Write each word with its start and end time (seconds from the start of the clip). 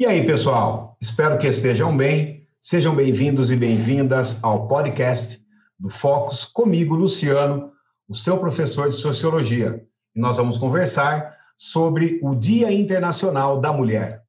E 0.00 0.06
aí, 0.06 0.24
pessoal? 0.24 0.96
Espero 1.00 1.36
que 1.38 1.48
estejam 1.48 1.96
bem. 1.96 2.46
Sejam 2.60 2.94
bem-vindos 2.94 3.50
e 3.50 3.56
bem-vindas 3.56 4.38
ao 4.44 4.68
podcast 4.68 5.44
do 5.76 5.88
Focus, 5.88 6.44
comigo, 6.44 6.94
Luciano, 6.94 7.72
o 8.08 8.14
seu 8.14 8.38
professor 8.38 8.90
de 8.90 8.94
Sociologia. 8.94 9.84
E 10.14 10.20
nós 10.20 10.36
vamos 10.36 10.56
conversar 10.56 11.36
sobre 11.56 12.20
o 12.22 12.36
Dia 12.36 12.70
Internacional 12.70 13.60
da 13.60 13.72
Mulher. 13.72 14.22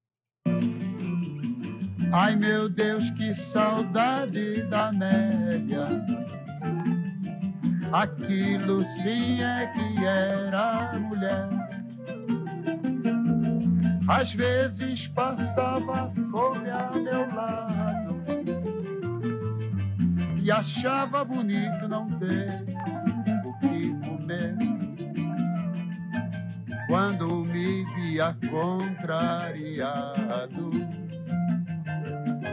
Ai, 2.12 2.36
meu 2.36 2.68
Deus, 2.68 3.12
que 3.12 3.32
saudade 3.36 4.64
da 4.64 4.88
Amélia. 4.88 6.04
Aquilo 7.92 8.82
sim 9.04 9.40
é 9.44 9.68
que 9.68 10.04
era 10.04 10.98
mulher. 10.98 11.59
Às 14.10 14.34
vezes 14.34 15.08
passava 15.08 16.12
fome 16.32 16.68
a 16.68 16.90
meu 16.96 17.32
lado 17.32 18.20
e 20.42 20.52
achava 20.52 21.24
bonito 21.24 21.88
não 21.88 22.10
ter 22.18 22.66
o 23.46 23.54
que 23.60 23.94
comer. 24.00 24.58
Quando 26.88 27.46
me 27.46 27.86
via 27.94 28.36
contrariado, 28.50 29.52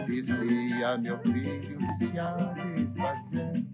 dizia 0.05 0.99
meu 0.99 1.19
filho 1.21 1.79
se 1.97 2.19
há 2.19 2.37
de 2.53 2.87
fazer. 3.01 3.65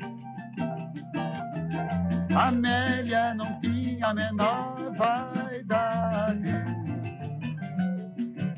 Amélia 2.32 3.34
não 3.34 3.58
tinha 3.58 4.06
a 4.06 4.14
menor 4.14 4.94
vaidade. 4.96 5.31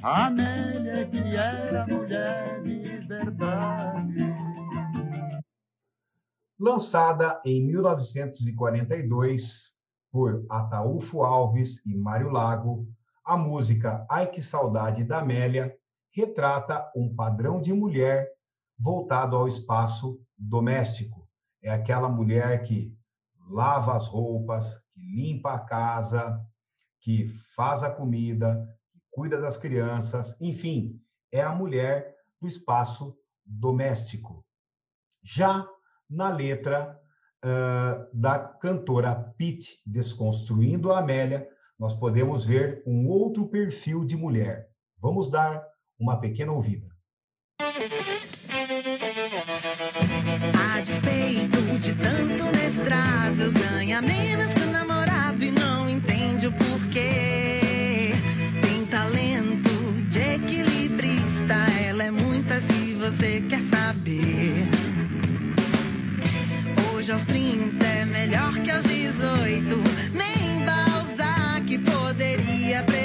Amélia 0.06 1.08
que 1.08 1.34
era 1.34 1.86
mulher 1.86 2.62
de 2.62 2.98
verdade. 3.06 4.36
Lançada 6.60 7.40
em 7.42 7.64
1942 7.64 9.72
por 10.12 10.44
Ataúfo 10.50 11.22
Alves 11.22 11.80
e 11.86 11.96
Mário 11.96 12.28
Lago, 12.28 12.86
a 13.24 13.34
música 13.34 14.06
Ai 14.10 14.26
Que 14.26 14.42
Saudade 14.42 15.04
da 15.04 15.20
Amélia 15.20 15.74
retrata 16.12 16.86
um 16.94 17.16
padrão 17.16 17.62
de 17.62 17.72
mulher 17.72 18.28
voltado 18.78 19.36
ao 19.36 19.48
espaço 19.48 20.20
doméstico. 20.36 21.26
É 21.62 21.70
aquela 21.70 22.10
mulher 22.10 22.62
que 22.62 22.94
lava 23.48 23.96
as 23.96 24.06
roupas, 24.06 24.76
que 24.92 25.00
limpa 25.00 25.54
a 25.54 25.60
casa, 25.60 26.38
que 27.00 27.28
faz 27.56 27.82
a 27.82 27.90
comida, 27.90 28.68
cuida 29.14 29.40
das 29.40 29.56
crianças, 29.56 30.36
enfim, 30.40 31.00
é 31.32 31.40
a 31.40 31.54
mulher 31.54 32.16
do 32.40 32.48
espaço 32.48 33.16
doméstico. 33.46 34.44
Já 35.22 35.66
na 36.10 36.28
letra 36.30 37.00
uh, 37.44 38.08
da 38.12 38.38
cantora 38.38 39.14
Pete, 39.38 39.80
Desconstruindo 39.86 40.92
a 40.92 40.98
Amélia, 40.98 41.48
nós 41.78 41.94
podemos 41.94 42.44
ver 42.44 42.82
um 42.84 43.08
outro 43.08 43.46
perfil 43.46 44.04
de 44.04 44.16
mulher. 44.16 44.68
Vamos 44.98 45.30
dar 45.30 45.64
uma 45.98 46.20
pequena 46.20 46.52
ouvida. 46.52 46.88
A 50.72 50.80
despeito 50.80 51.78
de 51.78 51.94
tanto 51.94 52.44
mestrado, 52.46 53.52
ganha 53.52 54.02
menos 54.02 54.52
que 54.52 54.60
o 54.60 54.70
namorado 54.72 55.44
e 55.44 55.50
não 55.52 55.88
entende 55.88 56.48
o 56.48 56.52
porquê. 56.52 57.23
Você 63.04 63.44
quer 63.46 63.60
saber. 63.60 64.66
Hoje 66.94 67.12
aos 67.12 67.26
30 67.26 67.86
é 67.86 68.04
melhor 68.06 68.54
que 68.60 68.70
aos 68.70 68.84
18, 68.84 69.82
nem 70.14 70.64
Balzac 70.64 71.78
poderia 71.80 72.82
prever. 72.82 73.03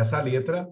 Nessa 0.00 0.18
letra, 0.18 0.66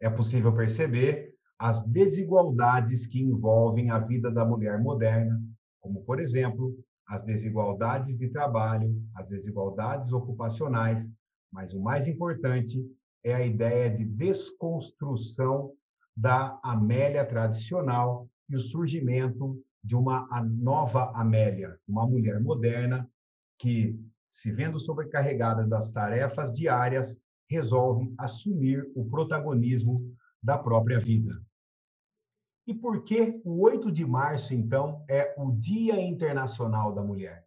é 0.00 0.10
possível 0.10 0.52
perceber 0.52 1.32
as 1.56 1.86
desigualdades 1.86 3.06
que 3.06 3.22
envolvem 3.22 3.92
a 3.92 4.00
vida 4.00 4.28
da 4.28 4.44
mulher 4.44 4.76
moderna, 4.82 5.40
como, 5.80 6.02
por 6.02 6.18
exemplo, 6.18 6.76
as 7.06 7.22
desigualdades 7.22 8.18
de 8.18 8.28
trabalho, 8.28 8.92
as 9.14 9.28
desigualdades 9.28 10.10
ocupacionais, 10.12 11.08
mas 11.52 11.72
o 11.74 11.80
mais 11.80 12.08
importante 12.08 12.84
é 13.22 13.34
a 13.34 13.46
ideia 13.46 13.88
de 13.88 14.04
desconstrução 14.04 15.72
da 16.16 16.58
Amélia 16.60 17.24
tradicional 17.24 18.28
e 18.48 18.56
o 18.56 18.60
surgimento 18.60 19.62
de 19.84 19.94
uma 19.94 20.26
nova 20.42 21.12
Amélia, 21.14 21.78
uma 21.86 22.04
mulher 22.04 22.40
moderna 22.40 23.08
que, 23.60 23.96
se 24.28 24.50
vendo 24.50 24.80
sobrecarregada 24.80 25.64
das 25.64 25.92
tarefas 25.92 26.52
diárias, 26.52 27.16
resolve 27.48 28.12
assumir 28.18 28.90
o 28.94 29.04
protagonismo 29.04 30.14
da 30.42 30.58
própria 30.58 31.00
vida. 31.00 31.40
E 32.66 32.74
por 32.74 33.04
que 33.04 33.40
o 33.44 33.62
8 33.62 33.92
de 33.92 34.04
março, 34.04 34.52
então, 34.52 35.04
é 35.08 35.34
o 35.38 35.52
Dia 35.52 36.00
Internacional 36.00 36.92
da 36.92 37.02
Mulher? 37.02 37.46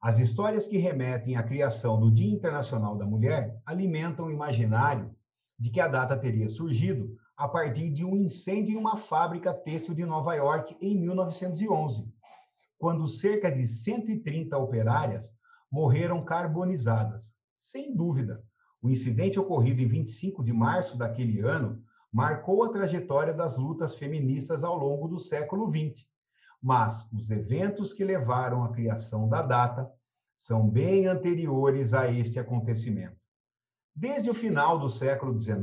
As 0.00 0.18
histórias 0.18 0.68
que 0.68 0.76
remetem 0.76 1.36
à 1.36 1.42
criação 1.42 1.98
do 1.98 2.10
Dia 2.10 2.30
Internacional 2.30 2.96
da 2.96 3.06
Mulher 3.06 3.60
alimentam 3.66 4.26
o 4.26 4.30
imaginário 4.30 5.14
de 5.58 5.70
que 5.70 5.80
a 5.80 5.88
data 5.88 6.16
teria 6.16 6.48
surgido 6.48 7.16
a 7.36 7.48
partir 7.48 7.90
de 7.90 8.04
um 8.04 8.16
incêndio 8.16 8.74
em 8.74 8.76
uma 8.76 8.96
fábrica 8.96 9.52
têxtil 9.52 9.94
de 9.94 10.04
Nova 10.04 10.34
York 10.34 10.76
em 10.80 10.96
1911, 11.00 12.12
quando 12.78 13.08
cerca 13.08 13.50
de 13.50 13.66
130 13.66 14.56
operárias 14.56 15.34
morreram 15.70 16.24
carbonizadas. 16.24 17.34
Sem 17.56 17.94
dúvida, 17.94 18.44
o 18.80 18.90
incidente 18.90 19.38
ocorrido 19.38 19.82
em 19.82 19.88
25 19.88 20.42
de 20.42 20.52
março 20.52 20.96
daquele 20.96 21.40
ano 21.40 21.82
marcou 22.12 22.64
a 22.64 22.70
trajetória 22.70 23.34
das 23.34 23.56
lutas 23.56 23.94
feministas 23.94 24.64
ao 24.64 24.76
longo 24.78 25.08
do 25.08 25.18
século 25.18 25.70
XX. 25.70 26.06
Mas 26.62 27.10
os 27.12 27.30
eventos 27.30 27.92
que 27.92 28.04
levaram 28.04 28.64
à 28.64 28.72
criação 28.72 29.28
da 29.28 29.42
data 29.42 29.90
são 30.34 30.68
bem 30.68 31.06
anteriores 31.06 31.94
a 31.94 32.10
este 32.10 32.38
acontecimento. 32.38 33.16
Desde 33.94 34.30
o 34.30 34.34
final 34.34 34.78
do 34.78 34.88
século 34.88 35.38
XIX, 35.38 35.58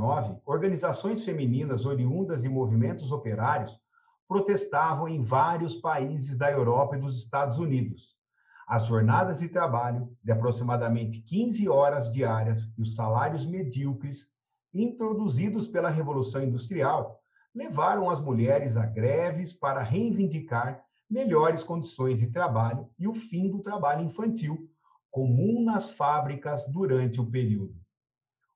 organizações 0.45 1.23
femininas 1.23 1.85
oriundas 1.85 2.41
de 2.41 2.49
movimentos 2.49 3.11
operários 3.13 3.79
protestavam 4.27 5.07
em 5.07 5.21
vários 5.21 5.75
países 5.77 6.37
da 6.37 6.51
Europa 6.51 6.97
e 6.97 6.99
dos 6.99 7.17
Estados 7.17 7.57
Unidos. 7.57 8.17
As 8.67 8.87
jornadas 8.87 9.39
de 9.39 9.47
trabalho 9.47 10.09
de 10.23 10.31
aproximadamente 10.31 11.21
15 11.21 11.69
horas 11.69 12.11
diárias 12.11 12.73
e 12.77 12.81
os 12.81 12.95
salários 12.95 13.45
medíocres 13.45 14.27
introduzidos 14.73 15.67
pela 15.67 15.89
Revolução 15.89 16.43
Industrial 16.43 17.19
levaram 17.53 18.09
as 18.09 18.19
mulheres 18.19 18.75
a 18.75 18.85
greves 18.85 19.53
para 19.53 19.81
reivindicar 19.81 20.83
melhores 21.09 21.63
condições 21.63 22.19
de 22.19 22.27
trabalho 22.27 22.89
e 22.97 23.07
o 23.07 23.13
fim 23.13 23.49
do 23.49 23.61
trabalho 23.61 24.03
infantil, 24.03 24.69
comum 25.11 25.63
nas 25.63 25.91
fábricas 25.91 26.65
durante 26.67 27.21
o 27.21 27.29
período. 27.29 27.75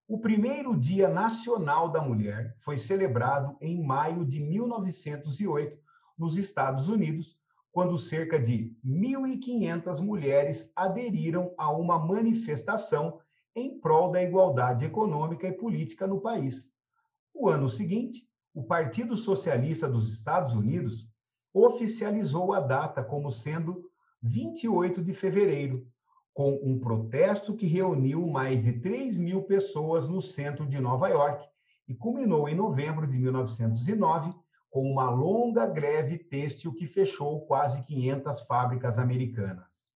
O 0.08 0.20
primeiro 0.20 0.76
Dia 0.76 1.08
Nacional 1.08 1.90
da 1.90 2.02
Mulher 2.02 2.56
foi 2.60 2.78
celebrado 2.78 3.56
em 3.62 3.82
maio 3.82 4.26
de 4.26 4.40
1908, 4.40 5.78
nos 6.18 6.36
Estados 6.38 6.90
Unidos, 6.90 7.39
quando 7.72 7.98
cerca 7.98 8.40
de 8.40 8.76
1.500 8.86 10.00
mulheres 10.02 10.72
aderiram 10.76 11.54
a 11.58 11.72
uma 11.72 12.00
manifestação 12.00 13.20
em 13.56 13.80
prol 13.80 14.12
da 14.12 14.24
igualdade 14.24 14.86
econômica 14.86 15.48
e 15.48 15.52
política 15.52 16.08
no 16.08 16.20
país. 16.20 16.72
O 17.34 17.50
ano 17.50 17.70
seguinte, 17.70 18.28
o 18.54 18.64
Partido 18.64 19.16
Socialista 19.16 19.88
dos 19.88 20.10
Estados 20.10 20.54
Unidos 20.54 21.08
oficializou 21.54 22.54
a 22.54 22.60
data 22.60 23.04
como 23.04 23.32
sendo 23.32 23.90
28 24.22 25.02
de 25.02 25.14
fevereiro, 25.14 25.88
com 26.34 26.60
um 26.64 26.80
protesto 26.80 27.56
que 27.56 27.66
reuniu 27.66 28.28
mais 28.28 28.64
de 28.64 28.74
3 28.80 29.18
mil 29.18 29.44
pessoas 29.44 30.08
no 30.08 30.22
centro 30.22 30.66
de 30.66 30.80
Nova 30.80 31.08
York 31.10 31.48
e 31.88 31.96
culminou 31.96 32.48
em 32.48 32.56
novembro 32.56 33.08
de 33.08 33.18
1909 33.18 34.34
com 34.70 34.90
uma 34.90 35.10
longa 35.10 35.66
greve 35.66 36.18
têxtil 36.18 36.74
que 36.74 36.88
fechou 36.88 37.46
quase 37.46 37.84
500 37.84 38.42
fábricas 38.42 39.00
americanas. 39.00 39.90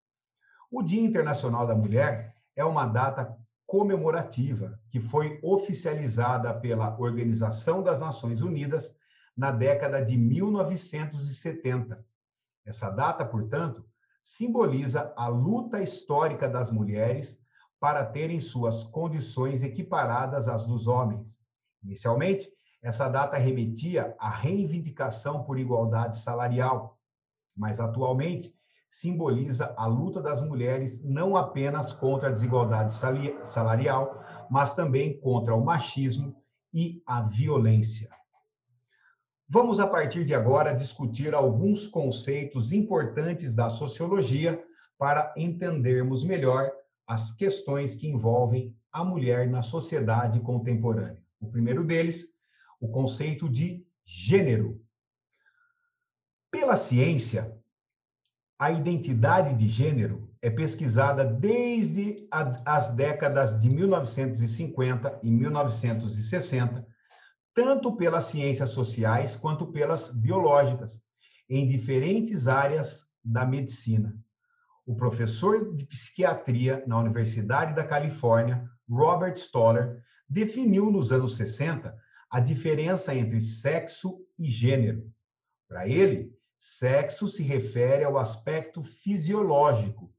O 0.71 0.81
Dia 0.81 1.01
Internacional 1.01 1.67
da 1.67 1.75
Mulher 1.75 2.35
é 2.55 2.65
uma 2.65 2.85
data 2.85 3.37
comemorativa 3.65 4.79
que 4.89 4.99
foi 4.99 5.39
oficializada 5.41 6.53
pela 6.53 6.99
Organização 6.99 7.81
das 7.81 8.01
Nações 8.01 8.41
Unidas 8.41 8.95
na 9.35 9.51
década 9.51 10.03
de 10.03 10.17
1970. 10.17 12.05
Essa 12.65 12.89
data, 12.89 13.25
portanto, 13.25 13.85
simboliza 14.21 15.11
a 15.17 15.27
luta 15.27 15.81
histórica 15.81 16.47
das 16.47 16.71
mulheres 16.71 17.41
para 17.79 18.05
terem 18.05 18.39
suas 18.39 18.83
condições 18.83 19.63
equiparadas 19.63 20.47
às 20.47 20.65
dos 20.65 20.87
homens. 20.87 21.39
Inicialmente, 21.83 22.49
essa 22.83 23.07
data 23.07 23.37
remetia 23.37 24.13
à 24.19 24.29
reivindicação 24.29 25.43
por 25.43 25.57
igualdade 25.57 26.17
salarial, 26.17 26.99
mas 27.55 27.79
atualmente 27.79 28.53
simboliza 28.89 29.73
a 29.77 29.87
luta 29.87 30.21
das 30.21 30.41
mulheres 30.41 31.01
não 31.03 31.37
apenas 31.37 31.93
contra 31.93 32.27
a 32.27 32.31
desigualdade 32.31 32.93
salarial, 33.41 34.21
mas 34.51 34.75
também 34.75 35.17
contra 35.19 35.55
o 35.55 35.63
machismo 35.63 36.35
e 36.73 37.01
a 37.07 37.21
violência. 37.21 38.09
Vamos, 39.47 39.79
a 39.79 39.87
partir 39.87 40.25
de 40.25 40.33
agora, 40.33 40.73
discutir 40.73 41.33
alguns 41.33 41.87
conceitos 41.87 42.71
importantes 42.71 43.53
da 43.53 43.69
sociologia 43.69 44.61
para 44.97 45.33
entendermos 45.37 46.23
melhor 46.23 46.71
as 47.07 47.31
questões 47.31 47.95
que 47.95 48.07
envolvem 48.07 48.75
a 48.91 49.03
mulher 49.03 49.49
na 49.49 49.61
sociedade 49.61 50.39
contemporânea. 50.39 51.21
O 51.39 51.47
primeiro 51.47 51.83
deles, 51.83 52.32
o 52.83 52.89
conceito 52.89 53.47
de 53.47 53.87
gênero. 54.05 54.83
Pela 56.51 56.75
ciência, 56.75 57.57
a 58.59 58.71
identidade 58.71 59.55
de 59.55 59.69
gênero 59.69 60.29
é 60.41 60.49
pesquisada 60.49 61.23
desde 61.23 62.27
as 62.29 62.91
décadas 62.91 63.57
de 63.57 63.69
1950 63.69 65.17
e 65.23 65.31
1960 65.31 66.85
tanto 67.55 67.95
pelas 67.95 68.25
ciências 68.25 68.71
sociais 68.71 69.35
quanto 69.35 69.67
pelas 69.67 70.09
biológicas, 70.09 71.03
em 71.49 71.65
diferentes 71.65 72.49
áreas 72.49 73.05
da 73.23 73.45
medicina. 73.45 74.13
O 74.85 74.93
professor 74.95 75.73
de 75.73 75.85
psiquiatria 75.85 76.83
na 76.85 76.99
Universidade 76.99 77.75
da 77.75 77.85
Califórnia, 77.85 78.67
Robert 78.89 79.37
Stoller, 79.37 80.01
definiu 80.27 80.91
nos 80.91 81.11
anos 81.13 81.37
60 81.37 81.95
a 82.33 82.39
diferença 82.39 83.13
entre 83.13 83.39
sexo 83.39 84.25
e 84.39 84.49
gênero. 84.49 85.07
Para 85.67 85.87
ele, 85.87 86.35
sexo 86.57 87.27
se 87.27 87.43
refere 87.43 88.03
ao 88.03 88.17
aspecto 88.17 88.81
fisiológico. 88.81 90.11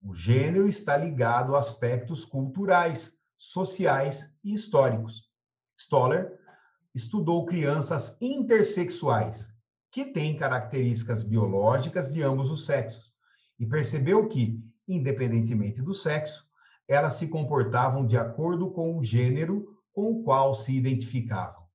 O 0.00 0.14
gênero 0.14 0.66
está 0.66 0.96
ligado 0.96 1.54
a 1.54 1.58
aspectos 1.58 2.24
culturais, 2.24 3.12
sociais 3.36 4.34
e 4.42 4.54
históricos. 4.54 5.28
Stoller 5.76 6.40
estudou 6.94 7.44
crianças 7.44 8.16
intersexuais, 8.18 9.46
que 9.90 10.06
têm 10.06 10.38
características 10.38 11.22
biológicas 11.22 12.10
de 12.10 12.22
ambos 12.22 12.50
os 12.50 12.64
sexos, 12.64 13.12
e 13.60 13.66
percebeu 13.66 14.26
que, 14.26 14.58
independentemente 14.88 15.82
do 15.82 15.92
sexo, 15.92 16.48
elas 16.88 17.12
se 17.12 17.28
comportavam 17.28 18.06
de 18.06 18.16
acordo 18.16 18.70
com 18.70 18.96
o 18.96 19.02
gênero 19.02 19.77
com 19.98 20.12
o 20.12 20.22
qual 20.22 20.54
se 20.54 20.72
identificavam. 20.76 21.66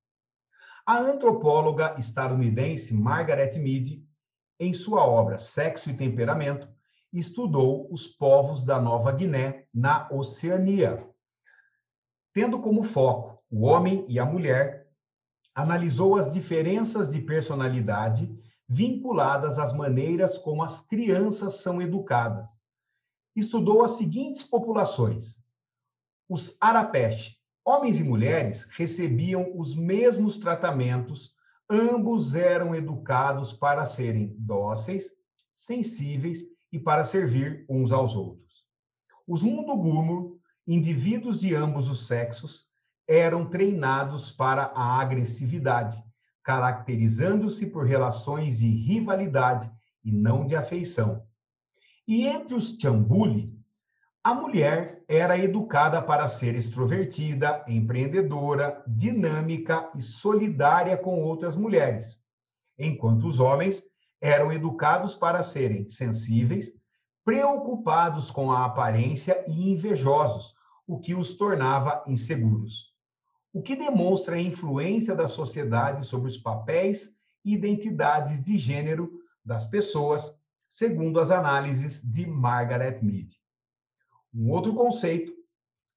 A 0.85 0.97
antropóloga 0.97 1.93
estadunidense 1.99 2.93
Margaret 2.93 3.59
Mead, 3.59 4.01
em 4.57 4.71
sua 4.71 5.05
obra 5.05 5.37
Sexo 5.37 5.89
e 5.89 5.93
Temperamento, 5.93 6.69
estudou 7.11 7.85
os 7.91 8.07
povos 8.07 8.63
da 8.63 8.79
Nova 8.79 9.11
Guiné 9.11 9.65
na 9.73 10.07
Oceania, 10.09 11.05
tendo 12.31 12.61
como 12.61 12.81
foco 12.81 13.43
o 13.51 13.63
homem 13.63 14.05
e 14.07 14.17
a 14.17 14.25
mulher 14.25 14.89
analisou 15.53 16.15
as 16.15 16.33
diferenças 16.33 17.11
de 17.11 17.19
personalidade 17.19 18.33
vinculadas 18.69 19.59
às 19.59 19.73
maneiras 19.73 20.37
como 20.37 20.63
as 20.63 20.79
crianças 20.79 21.55
são 21.55 21.81
educadas. 21.81 22.47
Estudou 23.35 23.83
as 23.83 23.91
seguintes 23.91 24.43
populações: 24.43 25.43
os 26.29 26.55
Arapesh, 26.61 27.42
homens 27.65 27.99
e 27.99 28.03
mulheres, 28.03 28.65
recebiam 28.71 29.57
os 29.57 29.75
mesmos 29.75 30.37
tratamentos, 30.37 31.33
ambos 31.69 32.35
eram 32.35 32.75
educados 32.75 33.53
para 33.53 33.85
serem 33.85 34.35
dóceis, 34.37 35.09
sensíveis 35.51 36.43
e 36.71 36.79
para 36.79 37.03
servir 37.03 37.65
uns 37.69 37.91
aos 37.91 38.15
outros. 38.15 38.67
Os 39.27 39.41
Mundugumur, 39.41 40.37
indivíduos 40.67 41.39
de 41.39 41.55
ambos 41.55 41.89
os 41.89 42.07
sexos, 42.07 42.67
eram 43.07 43.49
treinados 43.49 44.29
para 44.31 44.71
a 44.75 44.99
agressividade, 44.99 46.01
caracterizando-se 46.43 47.67
por 47.67 47.85
relações 47.85 48.59
de 48.59 48.67
rivalidade 48.67 49.71
e 50.03 50.11
não 50.11 50.45
de 50.45 50.55
afeição. 50.55 51.25
E 52.05 52.27
entre 52.27 52.53
os 52.53 52.77
Chambuli, 52.77 53.57
a 54.21 54.33
mulher 54.33 54.92
era 55.15 55.37
educada 55.37 56.01
para 56.01 56.27
ser 56.27 56.55
extrovertida, 56.55 57.63
empreendedora, 57.67 58.83
dinâmica 58.87 59.89
e 59.95 60.01
solidária 60.01 60.97
com 60.97 61.21
outras 61.21 61.55
mulheres, 61.55 62.21
enquanto 62.77 63.27
os 63.27 63.39
homens 63.39 63.83
eram 64.21 64.51
educados 64.51 65.13
para 65.15 65.43
serem 65.43 65.87
sensíveis, 65.87 66.71
preocupados 67.25 68.31
com 68.31 68.51
a 68.51 68.65
aparência 68.65 69.43
e 69.47 69.71
invejosos, 69.71 70.53
o 70.87 70.99
que 70.99 71.13
os 71.13 71.33
tornava 71.33 72.03
inseguros 72.07 72.93
o 73.53 73.61
que 73.61 73.75
demonstra 73.75 74.35
a 74.35 74.41
influência 74.41 75.15
da 75.15 75.27
sociedade 75.27 76.05
sobre 76.05 76.27
os 76.27 76.37
papéis 76.37 77.15
e 77.45 77.53
identidades 77.53 78.41
de 78.41 78.57
gênero 78.57 79.11
das 79.45 79.63
pessoas, 79.63 80.33
segundo 80.67 81.19
as 81.19 81.29
análises 81.29 82.01
de 82.01 82.25
Margaret 82.25 82.99
Mead. 83.03 83.39
Um 84.33 84.49
outro 84.49 84.73
conceito, 84.73 85.33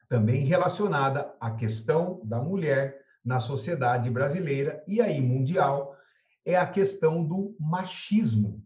também 0.09 0.45
relacionada 0.45 1.35
à 1.41 1.51
questão 1.51 2.21
da 2.25 2.41
mulher 2.41 3.01
na 3.25 3.41
sociedade 3.41 4.09
brasileira 4.11 4.85
e 4.87 5.01
aí 5.01 5.21
mundial, 5.21 5.97
é 6.45 6.57
a 6.57 6.67
questão 6.67 7.25
do 7.25 7.57
machismo, 7.59 8.63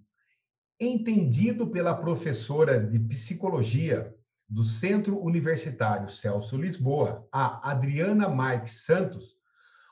entendido 0.79 1.67
pela 1.67 1.95
professora 1.95 2.79
de 2.79 2.99
psicologia 2.99 4.15
do 4.49 4.63
Centro 4.63 5.19
Universitário 5.23 6.09
Celso 6.09 6.57
Lisboa, 6.57 7.27
a 7.33 7.71
Adriana 7.71 8.29
Marques 8.29 8.85
Santos, 8.85 9.37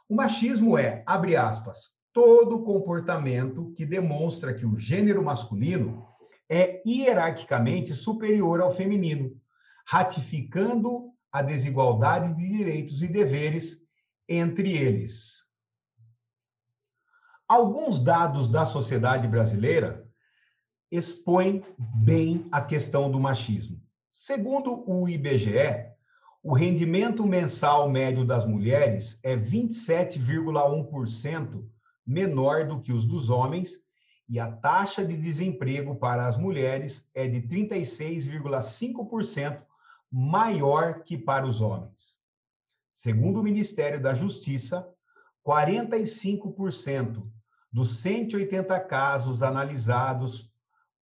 o 0.09 0.15
machismo 0.15 0.77
é, 0.77 1.03
abre 1.07 1.37
aspas, 1.37 1.91
todo 2.13 2.65
comportamento 2.65 3.73
que 3.77 3.87
demonstra 3.87 4.53
que 4.53 4.67
o 4.67 4.77
gênero 4.77 5.23
masculino 5.23 6.07
é 6.49 6.83
hierarquicamente 6.87 7.95
superior 7.95 8.61
ao 8.61 8.71
feminino, 8.71 9.39
ratificando 9.91 11.15
a 11.33 11.41
desigualdade 11.41 12.35
de 12.35 12.47
direitos 12.47 13.03
e 13.03 13.09
deveres 13.09 13.81
entre 14.29 14.77
eles. 14.77 15.49
Alguns 17.49 17.99
dados 17.99 18.51
da 18.51 18.67
sociedade 18.67 19.27
brasileira 19.27 20.07
expõem 20.91 21.65
bem 21.79 22.47
a 22.53 22.61
questão 22.61 23.11
do 23.11 23.19
machismo. 23.19 23.81
Segundo 24.13 24.85
o 24.87 25.09
IBGE, 25.09 25.87
o 26.43 26.53
rendimento 26.53 27.27
mensal 27.27 27.89
médio 27.89 28.27
das 28.27 28.45
mulheres 28.45 29.19
é 29.23 29.35
27,1% 29.35 31.65
menor 32.07 32.67
do 32.67 32.79
que 32.79 32.93
os 32.93 33.07
dos 33.07 33.31
homens 33.31 33.73
e 34.29 34.39
a 34.39 34.53
taxa 34.53 35.03
de 35.03 35.17
desemprego 35.17 35.97
para 35.97 36.27
as 36.27 36.37
mulheres 36.37 37.09
é 37.15 37.27
de 37.27 37.41
36,5% 37.41 39.67
maior 40.11 41.03
que 41.03 41.17
para 41.17 41.47
os 41.47 41.61
homens. 41.61 42.19
Segundo 42.93 43.41
o 43.41 43.43
Ministério 43.43 44.01
da 44.01 44.15
Justiça, 44.15 44.89
45% 45.47 47.31
dos 47.73 47.99
180 47.99 48.81
casos 48.81 49.43
analisados 49.43 50.53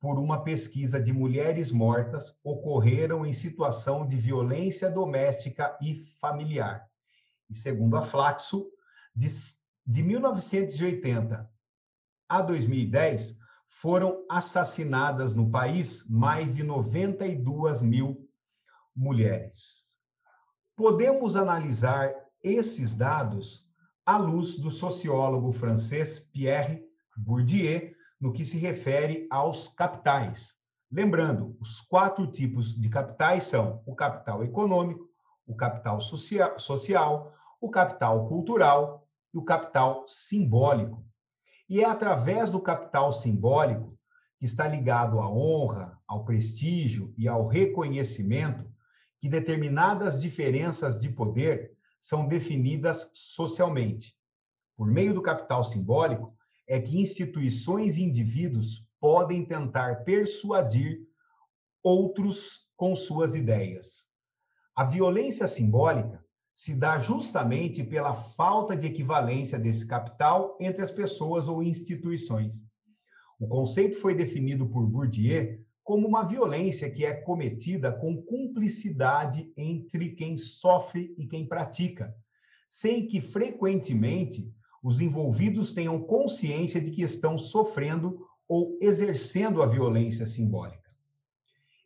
por 0.01 0.19
uma 0.19 0.43
pesquisa 0.43 1.01
de 1.01 1.13
mulheres 1.13 1.71
mortas 1.71 2.39
ocorreram 2.45 3.25
em 3.25 3.33
situação 3.33 4.07
de 4.07 4.17
violência 4.17 4.91
doméstica 4.91 5.77
e 5.81 6.05
familiar. 6.21 6.87
E 7.49 7.55
segundo 7.55 7.97
a 7.97 8.03
Flaxo, 8.03 8.71
de 9.15 10.03
1980 10.03 11.51
a 12.29 12.43
2010, 12.43 13.37
foram 13.67 14.25
assassinadas 14.29 15.35
no 15.35 15.51
país 15.51 16.07
mais 16.09 16.55
de 16.55 16.63
92 16.63 17.83
mil 17.83 18.29
mulheres. 18.97 19.97
Podemos 20.75 21.37
analisar 21.37 22.15
esses 22.43 22.95
dados 22.95 23.67
à 24.05 24.17
luz 24.17 24.57
do 24.57 24.71
sociólogo 24.71 25.53
francês 25.53 26.19
Pierre 26.19 26.83
Bourdieu, 27.17 27.95
no 28.21 28.33
que 28.33 28.45
se 28.45 28.57
refere 28.57 29.27
aos 29.31 29.69
capitais. 29.69 30.57
Lembrando, 30.91 31.57
os 31.61 31.81
quatro 31.81 32.27
tipos 32.27 32.79
de 32.79 32.89
capitais 32.89 33.45
são 33.45 33.83
o 33.85 33.95
capital 33.95 34.45
econômico, 34.45 35.09
o 35.47 35.55
capital 35.55 36.01
social, 36.01 37.35
o 37.61 37.69
capital 37.69 38.29
cultural 38.29 39.07
e 39.35 39.39
o 39.39 39.45
capital 39.45 40.07
simbólico. 40.07 41.05
E 41.69 41.81
é 41.81 41.85
através 41.85 42.51
do 42.51 42.61
capital 42.61 43.13
simbólico, 43.13 43.99
que 44.39 44.45
está 44.45 44.69
ligado 44.69 45.19
à 45.19 45.29
honra, 45.29 45.99
ao 46.07 46.25
prestígio 46.25 47.13
e 47.17 47.27
ao 47.27 47.47
reconhecimento, 47.47 48.71
que 49.21 49.29
determinadas 49.29 50.21
diferenças 50.21 51.01
de 51.01 51.09
poder 51.09 51.73
são 51.99 52.29
definidas 52.29 53.11
socialmente. 53.13 54.15
Por 54.77 54.87
meio 54.87 55.15
do 55.15 55.23
capital 55.23 55.65
simbólico, 55.65 56.35
é 56.69 56.81
que 56.81 57.01
instituições 57.01 57.97
e 57.97 58.03
indivíduos 58.03 58.87
podem 59.01 59.45
tentar 59.45 60.05
persuadir 60.05 61.01
outros 61.83 62.69
com 62.77 62.95
suas 62.95 63.35
ideias. 63.35 64.07
A 64.75 64.85
violência 64.85 65.47
simbólica 65.47 66.25
se 66.55 66.75
dá 66.75 66.99
justamente 66.99 67.85
pela 67.85 68.15
falta 68.15 68.77
de 68.77 68.87
equivalência 68.87 69.59
desse 69.59 69.87
capital 69.87 70.57
entre 70.61 70.83
as 70.83 70.91
pessoas 70.91 71.49
ou 71.49 71.63
instituições. 71.63 72.65
O 73.39 73.47
conceito 73.47 73.99
foi 74.01 74.15
definido 74.15 74.67
por 74.67 74.87
Bourdieu 74.87 75.65
como 75.87 76.09
uma 76.09 76.25
violência 76.25 76.91
que 76.91 77.07
é 77.07 77.15
cometida 77.15 77.93
com 77.93 78.21
cumplicidade 78.21 79.53
entre 79.57 80.17
quem 80.17 80.37
sofre 80.37 81.15
e 81.17 81.29
quem 81.29 81.47
pratica, 81.47 82.13
sem 82.69 83.07
que 83.07 83.21
frequentemente 83.21 84.53
os 84.83 85.01
envolvidos 85.01 85.73
tenham 85.73 86.03
consciência 86.03 86.81
de 86.81 86.91
que 86.91 87.03
estão 87.03 87.39
sofrendo 87.39 88.27
ou 88.49 88.77
exercendo 88.83 89.63
a 89.63 89.67
violência 89.67 90.27
simbólica. 90.27 90.91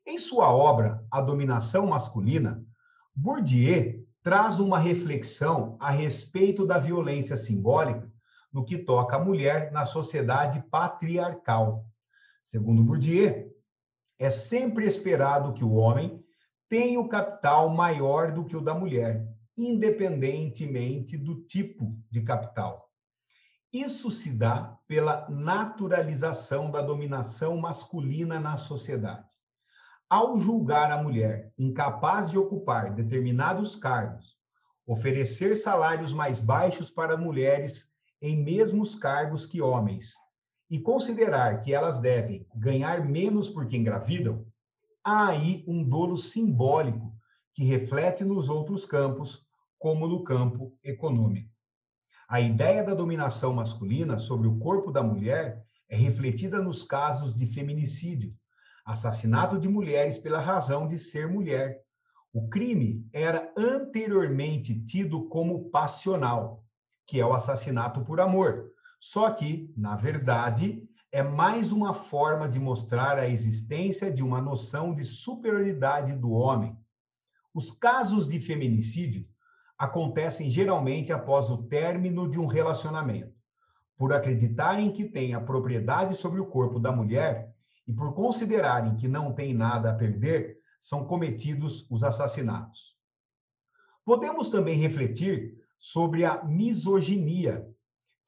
Em 0.07 0.17
sua 0.17 0.51
obra 0.51 1.05
A 1.11 1.21
Dominação 1.21 1.89
Masculina, 1.89 2.65
Bourdieu 3.15 4.03
traz 4.23 4.61
uma 4.61 4.79
reflexão 4.79 5.77
a 5.79 5.91
respeito 5.91 6.67
da 6.67 6.79
violência 6.79 7.37
simbólica 7.37 8.11
no 8.51 8.65
que 8.65 8.79
toca 8.79 9.17
à 9.17 9.23
mulher 9.23 9.71
na 9.73 9.85
sociedade 9.85 10.65
patriarcal. 10.71 11.85
Segundo 12.43 12.83
Bourdieu, 12.83 13.60
é 14.21 14.29
sempre 14.29 14.87
esperado 14.87 15.55
que 15.55 15.65
o 15.65 15.73
homem 15.73 16.23
tenha 16.69 17.01
o 17.01 17.09
capital 17.09 17.71
maior 17.71 18.31
do 18.31 18.45
que 18.45 18.55
o 18.55 18.61
da 18.61 18.75
mulher, 18.75 19.27
independentemente 19.57 21.17
do 21.17 21.41
tipo 21.47 21.99
de 22.11 22.21
capital. 22.21 22.87
Isso 23.73 24.11
se 24.11 24.31
dá 24.31 24.79
pela 24.87 25.27
naturalização 25.31 26.71
da 26.71 26.83
dominação 26.83 27.57
masculina 27.57 28.39
na 28.39 28.59
sociedade 28.59 29.27
ao 30.09 30.39
julgar 30.41 30.91
a 30.91 31.01
mulher 31.01 31.53
incapaz 31.57 32.29
de 32.29 32.37
ocupar 32.37 32.93
determinados 32.93 33.77
cargos, 33.77 34.37
oferecer 34.85 35.55
salários 35.55 36.13
mais 36.13 36.41
baixos 36.41 36.91
para 36.91 37.17
mulheres 37.17 37.89
em 38.21 38.43
mesmos 38.43 38.95
cargos 38.95 39.47
que 39.47 39.63
homens 39.63 40.15
e 40.71 40.79
considerar 40.79 41.63
que 41.63 41.75
elas 41.75 41.99
devem 41.99 42.47
ganhar 42.55 43.05
menos 43.05 43.49
porque 43.49 43.77
engravidam, 43.77 44.47
há 45.03 45.29
aí 45.29 45.65
um 45.67 45.83
dolo 45.83 46.17
simbólico 46.17 47.13
que 47.53 47.65
reflete 47.65 48.25
nos 48.25 48.49
outros 48.49 48.87
campos, 48.87 49.45
como 49.79 50.07
no 50.07 50.23
campo 50.23 50.79
econômico. 50.85 51.51
A 52.29 52.41
ideia 52.41 52.85
da 52.85 52.95
dominação 52.95 53.53
masculina 53.53 54.19
sobre 54.19 54.47
o 54.47 54.59
corpo 54.59 54.93
da 54.93 55.03
mulher 55.03 55.65
é 55.89 55.97
refletida 55.97 56.63
nos 56.63 56.85
casos 56.85 57.35
de 57.35 57.47
feminicídio, 57.47 58.33
assassinato 58.85 59.59
de 59.59 59.69
mulheres 59.69 60.19
pela 60.19 60.39
razão 60.39 60.87
de 60.87 60.97
ser 60.97 61.27
mulher. 61.29 61.81
O 62.33 62.49
crime 62.49 63.05
era 63.13 63.53
anteriormente 63.57 64.85
tido 64.85 65.29
como 65.29 65.71
passional, 65.71 66.65
que 67.05 67.19
é 67.19 67.27
o 67.27 67.33
assassinato 67.33 68.05
por 68.05 68.21
amor. 68.21 68.70
Só 69.01 69.31
que, 69.31 69.73
na 69.75 69.97
verdade, 69.97 70.87
é 71.11 71.23
mais 71.23 71.73
uma 71.73 71.95
forma 71.95 72.47
de 72.49 72.61
mostrar 72.61 73.19
a 73.19 73.29
existência 73.29 74.13
de 74.13 74.23
uma 74.23 74.41
noção 74.41 74.95
de 74.95 75.05
superioridade 75.05 76.13
do 76.13 76.31
homem. 76.31 76.79
Os 77.53 77.73
casos 77.73 78.29
de 78.29 78.39
feminicídio 78.39 79.27
acontecem 79.77 80.51
geralmente 80.51 81.13
após 81.13 81.49
o 81.49 81.65
término 81.65 82.29
de 82.31 82.39
um 82.39 82.47
relacionamento. 82.47 83.35
Por 83.97 84.13
acreditarem 84.13 84.93
que 84.93 85.07
têm 85.07 85.35
a 85.35 85.41
propriedade 85.41 86.15
sobre 86.15 86.39
o 86.39 86.47
corpo 86.47 86.79
da 86.79 86.93
mulher, 86.93 87.51
e 87.89 87.93
por 87.93 88.15
considerarem 88.15 88.95
que 88.97 89.09
não 89.09 89.33
têm 89.33 89.53
nada 89.53 89.91
a 89.91 89.95
perder, 89.95 90.59
são 90.81 91.05
cometidos 91.07 91.87
os 91.91 92.05
assassinatos. 92.05 92.97
Podemos 94.05 94.51
também 94.51 94.77
refletir 94.77 95.59
sobre 95.77 96.25
a 96.25 96.45
misoginia, 96.45 97.69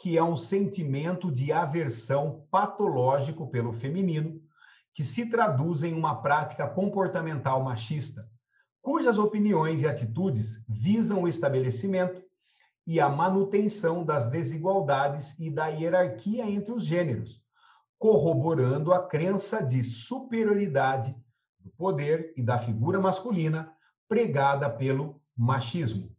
que 0.02 0.18
é 0.18 0.24
um 0.24 0.34
sentimento 0.34 1.30
de 1.30 1.52
aversão 1.52 2.44
patológico 2.50 3.46
pelo 3.46 3.72
feminino, 3.72 4.42
que 4.92 5.00
se 5.00 5.26
traduz 5.26 5.84
em 5.84 5.94
uma 5.94 6.20
prática 6.20 6.66
comportamental 6.66 7.62
machista, 7.62 8.28
cujas 8.80 9.16
opiniões 9.16 9.80
e 9.80 9.86
atitudes 9.86 10.60
visam 10.68 11.22
o 11.22 11.28
estabelecimento 11.28 12.20
e 12.84 12.98
a 12.98 13.08
manutenção 13.08 14.04
das 14.04 14.28
desigualdades 14.28 15.38
e 15.38 15.48
da 15.48 15.68
hierarquia 15.68 16.50
entre 16.50 16.72
os 16.72 16.84
gêneros, 16.84 17.40
corroborando 17.96 18.92
a 18.92 19.06
crença 19.06 19.62
de 19.62 19.84
superioridade 19.84 21.14
do 21.60 21.70
poder 21.78 22.34
e 22.36 22.42
da 22.42 22.58
figura 22.58 23.00
masculina 23.00 23.72
pregada 24.08 24.68
pelo 24.68 25.22
machismo. 25.36 26.11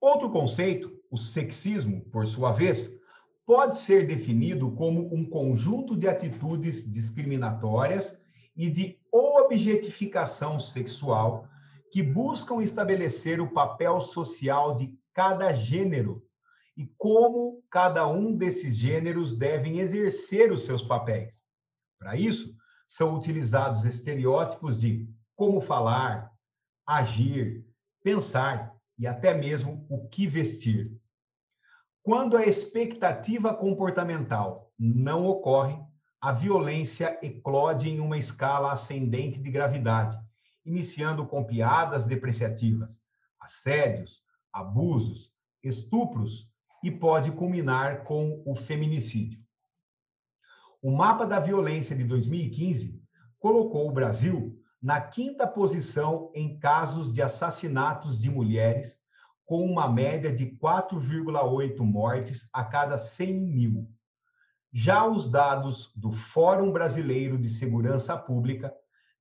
Outro 0.00 0.30
conceito, 0.30 0.92
o 1.10 1.16
sexismo, 1.16 2.02
por 2.10 2.26
sua 2.26 2.52
vez, 2.52 3.00
pode 3.46 3.78
ser 3.78 4.06
definido 4.06 4.70
como 4.72 5.14
um 5.14 5.24
conjunto 5.24 5.96
de 5.96 6.08
atitudes 6.08 6.90
discriminatórias 6.90 8.20
e 8.56 8.68
de 8.68 8.98
objetificação 9.12 10.58
sexual 10.58 11.48
que 11.90 12.02
buscam 12.02 12.60
estabelecer 12.60 13.40
o 13.40 13.52
papel 13.52 14.00
social 14.00 14.74
de 14.74 14.92
cada 15.14 15.52
gênero 15.52 16.22
e 16.76 16.86
como 16.98 17.62
cada 17.70 18.06
um 18.06 18.36
desses 18.36 18.76
gêneros 18.76 19.32
devem 19.32 19.78
exercer 19.78 20.52
os 20.52 20.66
seus 20.66 20.82
papéis. 20.82 21.42
Para 21.98 22.16
isso, 22.16 22.54
são 22.86 23.16
utilizados 23.16 23.84
estereótipos 23.84 24.76
de 24.76 25.08
como 25.34 25.60
falar, 25.60 26.30
agir, 26.86 27.64
pensar 28.02 28.75
e 28.98 29.06
até 29.06 29.34
mesmo 29.34 29.86
o 29.88 30.08
que 30.08 30.26
vestir. 30.26 30.96
Quando 32.02 32.36
a 32.36 32.44
expectativa 32.44 33.52
comportamental 33.52 34.72
não 34.78 35.26
ocorre, 35.26 35.78
a 36.20 36.32
violência 36.32 37.18
eclode 37.22 37.88
em 37.88 38.00
uma 38.00 38.16
escala 38.16 38.72
ascendente 38.72 39.40
de 39.40 39.50
gravidade, 39.50 40.18
iniciando 40.64 41.26
com 41.26 41.44
piadas 41.44 42.06
depreciativas, 42.06 43.00
assédios, 43.40 44.22
abusos, 44.52 45.32
estupros 45.62 46.50
e 46.82 46.90
pode 46.90 47.30
culminar 47.32 48.04
com 48.04 48.42
o 48.46 48.54
feminicídio. 48.54 49.40
O 50.82 50.90
mapa 50.90 51.26
da 51.26 51.40
violência 51.40 51.96
de 51.96 52.04
2015 52.04 53.02
colocou 53.38 53.88
o 53.88 53.92
Brasil 53.92 54.55
na 54.86 55.00
quinta 55.00 55.48
posição 55.48 56.30
em 56.32 56.60
casos 56.60 57.12
de 57.12 57.20
assassinatos 57.20 58.20
de 58.20 58.30
mulheres, 58.30 59.00
com 59.44 59.66
uma 59.66 59.88
média 59.88 60.32
de 60.32 60.46
4,8 60.46 61.80
mortes 61.80 62.48
a 62.52 62.62
cada 62.62 62.96
100 62.96 63.34
mil. 63.34 63.90
Já 64.72 65.04
os 65.04 65.28
dados 65.28 65.90
do 65.96 66.12
Fórum 66.12 66.70
Brasileiro 66.70 67.36
de 67.36 67.48
Segurança 67.48 68.16
Pública, 68.16 68.72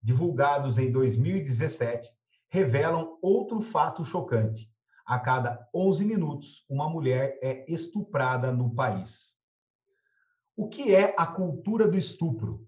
divulgados 0.03 0.77
em 0.77 0.91
2017, 0.91 2.13
revelam 2.47 3.17
outro 3.19 3.59
fato 3.59 4.05
chocante 4.05 4.71
a 5.03 5.17
cada 5.17 5.67
11 5.73 6.05
minutos, 6.05 6.63
uma 6.69 6.87
mulher 6.87 7.39
é 7.41 7.65
estuprada 7.67 8.51
no 8.51 8.75
país. 8.75 9.35
O 10.55 10.69
que 10.69 10.93
é 10.93 11.15
a 11.17 11.25
cultura 11.25 11.87
do 11.87 11.97
estupro? 11.97 12.67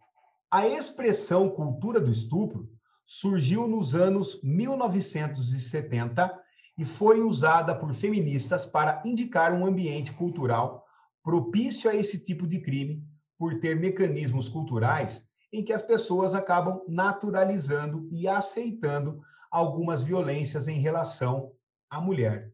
A 0.50 0.68
expressão 0.68 1.48
cultura 1.48 2.01
do 2.01 2.10
estupro 2.10 2.75
surgiu 3.08 3.70
nos 3.70 3.96
anos 3.96 4.38
1970 4.44 6.38
e 6.78 6.84
foi 6.84 7.22
usada 7.22 7.74
por 7.74 7.94
feministas 7.94 8.66
para 8.66 9.02
indicar 9.06 9.54
um 9.54 9.66
ambiente 9.66 10.12
cultural 10.12 10.86
propício 11.24 11.90
a 11.90 11.96
esse 11.96 12.20
tipo 12.20 12.46
de 12.46 12.60
crime, 12.60 13.02
por 13.38 13.62
ter 13.62 13.80
mecanismos 13.80 14.50
culturais 14.50 15.26
em 15.54 15.64
que 15.64 15.72
as 15.72 15.82
pessoas 15.82 16.34
acabam 16.34 16.82
naturalizando 16.88 18.10
e 18.12 18.28
aceitando 18.28 19.22
algumas 19.50 20.02
violências 20.02 20.68
em 20.68 20.80
relação 20.80 21.54
à 21.90 22.02
mulher. 22.02 22.52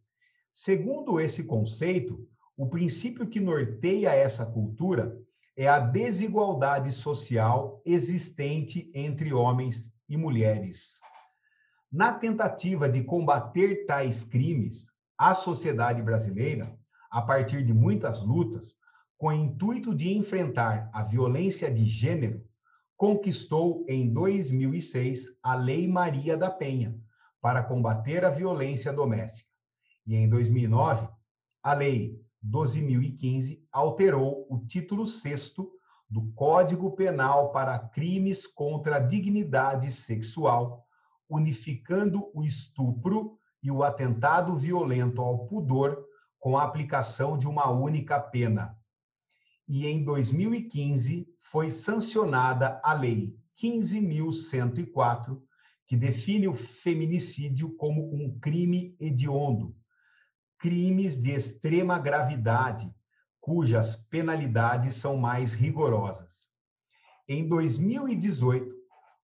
Segundo 0.51 1.19
esse 1.19 1.45
conceito, 1.45 2.27
o 2.55 2.69
princípio 2.69 3.27
que 3.27 3.39
norteia 3.39 4.13
essa 4.13 4.45
cultura 4.45 5.17
é 5.57 5.67
a 5.67 5.79
desigualdade 5.79 6.91
social 6.91 7.81
existente 7.85 8.91
entre 8.93 9.33
homens 9.33 9.92
e 10.09 10.17
mulheres. 10.17 10.99
Na 11.91 12.13
tentativa 12.13 12.89
de 12.89 13.03
combater 13.03 13.85
tais 13.85 14.23
crimes, 14.23 14.91
a 15.17 15.33
sociedade 15.33 16.01
brasileira, 16.01 16.75
a 17.11 17.21
partir 17.21 17.63
de 17.63 17.73
muitas 17.73 18.21
lutas, 18.21 18.75
com 19.17 19.27
o 19.27 19.33
intuito 19.33 19.93
de 19.93 20.11
enfrentar 20.11 20.89
a 20.91 21.03
violência 21.03 21.71
de 21.71 21.85
gênero, 21.85 22.43
conquistou 22.97 23.85
em 23.87 24.11
2006 24.11 25.37
a 25.41 25.55
Lei 25.55 25.87
Maria 25.87 26.35
da 26.35 26.49
Penha 26.49 26.99
para 27.41 27.63
combater 27.63 28.25
a 28.25 28.29
violência 28.29 28.91
doméstica. 28.91 29.49
E 30.05 30.15
em 30.15 30.27
2009, 30.27 31.07
a 31.61 31.73
Lei 31.73 32.19
12.015 32.45 33.61
alterou 33.71 34.45
o 34.49 34.59
título 34.65 35.07
6 35.07 35.53
do 36.13 36.31
Código 36.33 36.91
Penal 36.91 37.51
para 37.51 37.79
crimes 37.79 38.45
contra 38.45 38.97
a 38.97 38.99
dignidade 38.99 39.91
sexual, 39.91 40.85
unificando 41.27 42.29
o 42.35 42.43
estupro 42.43 43.39
e 43.63 43.71
o 43.71 43.81
atentado 43.81 44.55
violento 44.55 45.23
ao 45.23 45.47
pudor 45.47 46.05
com 46.39 46.55
a 46.55 46.61
aplicação 46.61 47.35
de 47.35 47.47
uma 47.47 47.67
única 47.71 48.19
pena. 48.19 48.77
E 49.67 49.87
em 49.87 50.03
2015 50.03 51.27
foi 51.39 51.71
sancionada 51.71 52.79
a 52.83 52.93
Lei 52.93 53.35
15.104, 53.59 55.41
que 55.87 55.97
define 55.97 56.47
o 56.47 56.53
feminicídio 56.53 57.75
como 57.75 58.13
um 58.13 58.37
crime 58.39 58.95
hediondo, 58.99 59.75
crimes 60.59 61.19
de 61.19 61.31
extrema 61.31 61.97
gravidade, 61.97 62.93
cujas 63.43 63.95
penalidades 63.97 64.95
são 64.95 65.17
mais 65.17 65.53
rigorosas. 65.53 66.47
Em 67.27 67.45
2018, 67.45 68.73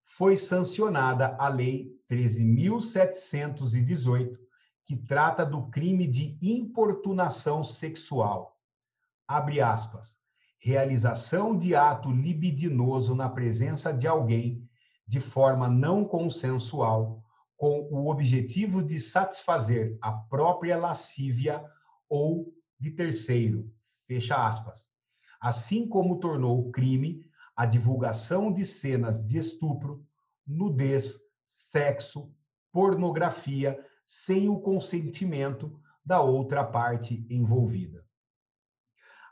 foi 0.02 0.36
sancionada 0.36 1.34
a 1.38 1.48
Lei 1.48 1.90
13.718, 2.10 4.36
que 4.84 4.94
trata 4.94 5.46
do 5.46 5.70
crime 5.70 6.06
de 6.06 6.36
importunação 6.42 7.64
sexual. 7.64 8.60
Abre 9.26 9.62
aspas. 9.62 10.18
Realização 10.58 11.56
de 11.56 11.74
ato 11.74 12.10
libidinoso 12.10 13.14
na 13.14 13.30
presença 13.30 13.90
de 13.90 14.06
alguém 14.06 14.68
de 15.06 15.18
forma 15.18 15.70
não 15.70 16.04
consensual 16.04 17.24
com 17.56 17.88
o 17.90 18.10
objetivo 18.10 18.82
de 18.82 19.00
satisfazer 19.00 19.96
a 20.02 20.12
própria 20.12 20.76
lascívia 20.76 21.64
ou 22.06 22.52
de 22.78 22.90
terceiro, 22.90 23.72
fecha 24.10 24.44
aspas. 24.44 24.88
Assim 25.40 25.86
como 25.86 26.18
tornou 26.18 26.68
crime 26.72 27.24
a 27.54 27.64
divulgação 27.64 28.52
de 28.52 28.64
cenas 28.64 29.24
de 29.24 29.38
estupro, 29.38 30.04
nudez, 30.44 31.20
sexo, 31.44 32.34
pornografia 32.72 33.78
sem 34.04 34.48
o 34.48 34.58
consentimento 34.58 35.80
da 36.04 36.20
outra 36.20 36.64
parte 36.64 37.24
envolvida. 37.30 38.04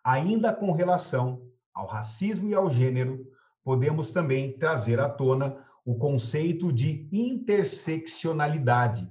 Ainda 0.04 0.54
com 0.54 0.70
relação 0.70 1.43
ao 1.75 1.88
racismo 1.88 2.49
e 2.49 2.54
ao 2.54 2.71
gênero, 2.71 3.26
podemos 3.64 4.12
também 4.12 4.56
trazer 4.56 5.00
à 5.00 5.08
tona 5.08 5.67
o 5.84 5.97
conceito 5.97 6.73
de 6.73 7.08
interseccionalidade, 7.10 9.10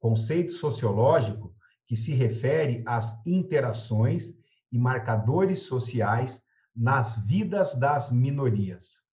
conceito 0.00 0.52
sociológico 0.52 1.54
que 1.86 1.94
se 1.94 2.14
refere 2.14 2.82
às 2.86 3.20
interações 3.26 4.32
e 4.74 4.78
marcadores 4.78 5.60
sociais 5.60 6.42
nas 6.74 7.16
vidas 7.24 7.78
das 7.78 8.10
minorias. 8.10 9.04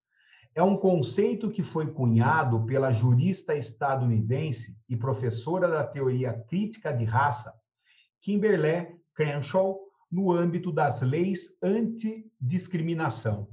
É 0.56 0.64
um 0.64 0.76
conceito 0.76 1.52
que 1.52 1.62
foi 1.62 1.94
cunhado 1.94 2.66
pela 2.66 2.92
jurista 2.92 3.56
estadunidense 3.56 4.76
e 4.90 4.98
professora 4.98 5.68
da 5.68 5.84
teoria 5.84 6.34
crítica 6.34 6.92
de 6.92 7.06
raça, 7.06 7.54
Kimberly 8.22 8.88
Crenshaw, 9.14 9.80
no 10.12 10.32
âmbito 10.32 10.72
das 10.72 11.02
leis 11.02 11.56
antidiscriminação. 11.62 13.48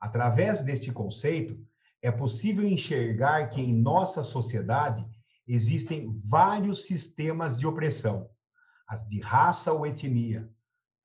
Através 0.00 0.62
deste 0.62 0.90
conceito, 0.90 1.62
é 2.00 2.10
possível 2.10 2.66
enxergar 2.66 3.50
que 3.50 3.60
em 3.60 3.74
nossa 3.74 4.22
sociedade 4.22 5.06
existem 5.46 6.18
vários 6.24 6.86
sistemas 6.86 7.58
de 7.58 7.66
opressão, 7.66 8.30
as 8.88 9.06
de 9.06 9.20
raça 9.20 9.72
ou 9.72 9.86
etnia, 9.86 10.50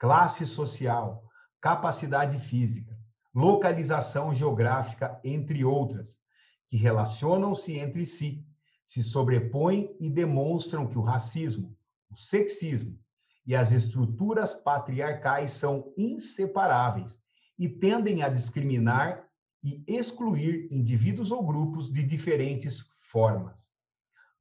classe 0.03 0.45
social, 0.45 1.23
capacidade 1.61 2.37
física, 2.37 2.93
localização 3.33 4.33
geográfica, 4.33 5.17
entre 5.23 5.63
outras, 5.63 6.19
que 6.67 6.75
relacionam-se 6.75 7.79
entre 7.79 8.05
si, 8.05 8.45
se 8.83 9.01
sobrepõem 9.01 9.95
e 10.01 10.09
demonstram 10.09 10.85
que 10.85 10.97
o 10.97 11.01
racismo, 11.01 11.73
o 12.11 12.17
sexismo 12.17 12.99
e 13.47 13.55
as 13.55 13.71
estruturas 13.71 14.53
patriarcais 14.53 15.51
são 15.51 15.93
inseparáveis 15.97 17.17
e 17.57 17.69
tendem 17.69 18.23
a 18.23 18.27
discriminar 18.27 19.25
e 19.63 19.85
excluir 19.87 20.67
indivíduos 20.69 21.31
ou 21.31 21.45
grupos 21.45 21.89
de 21.89 22.03
diferentes 22.03 22.81
formas. 23.09 23.69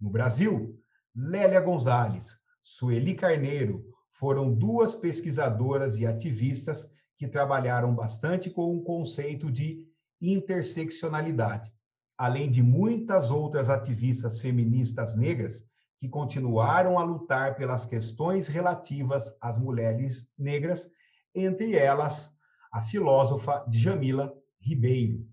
No 0.00 0.10
Brasil, 0.10 0.76
Lélia 1.14 1.60
Gonzalez, 1.60 2.36
Sueli 2.60 3.14
Carneiro 3.14 3.91
foram 4.12 4.52
duas 4.52 4.94
pesquisadoras 4.94 5.98
e 5.98 6.06
ativistas 6.06 6.88
que 7.16 7.26
trabalharam 7.26 7.94
bastante 7.94 8.50
com 8.50 8.76
o 8.76 8.82
conceito 8.82 9.50
de 9.50 9.84
interseccionalidade, 10.20 11.72
além 12.16 12.50
de 12.50 12.62
muitas 12.62 13.30
outras 13.30 13.70
ativistas 13.70 14.40
feministas 14.40 15.16
negras 15.16 15.64
que 15.98 16.08
continuaram 16.08 16.98
a 16.98 17.04
lutar 17.04 17.56
pelas 17.56 17.86
questões 17.86 18.48
relativas 18.48 19.34
às 19.40 19.56
mulheres 19.56 20.28
negras, 20.38 20.90
entre 21.34 21.74
elas 21.74 22.34
a 22.70 22.82
filósofa 22.82 23.64
Djamila 23.68 24.34
Ribeiro. 24.60 25.26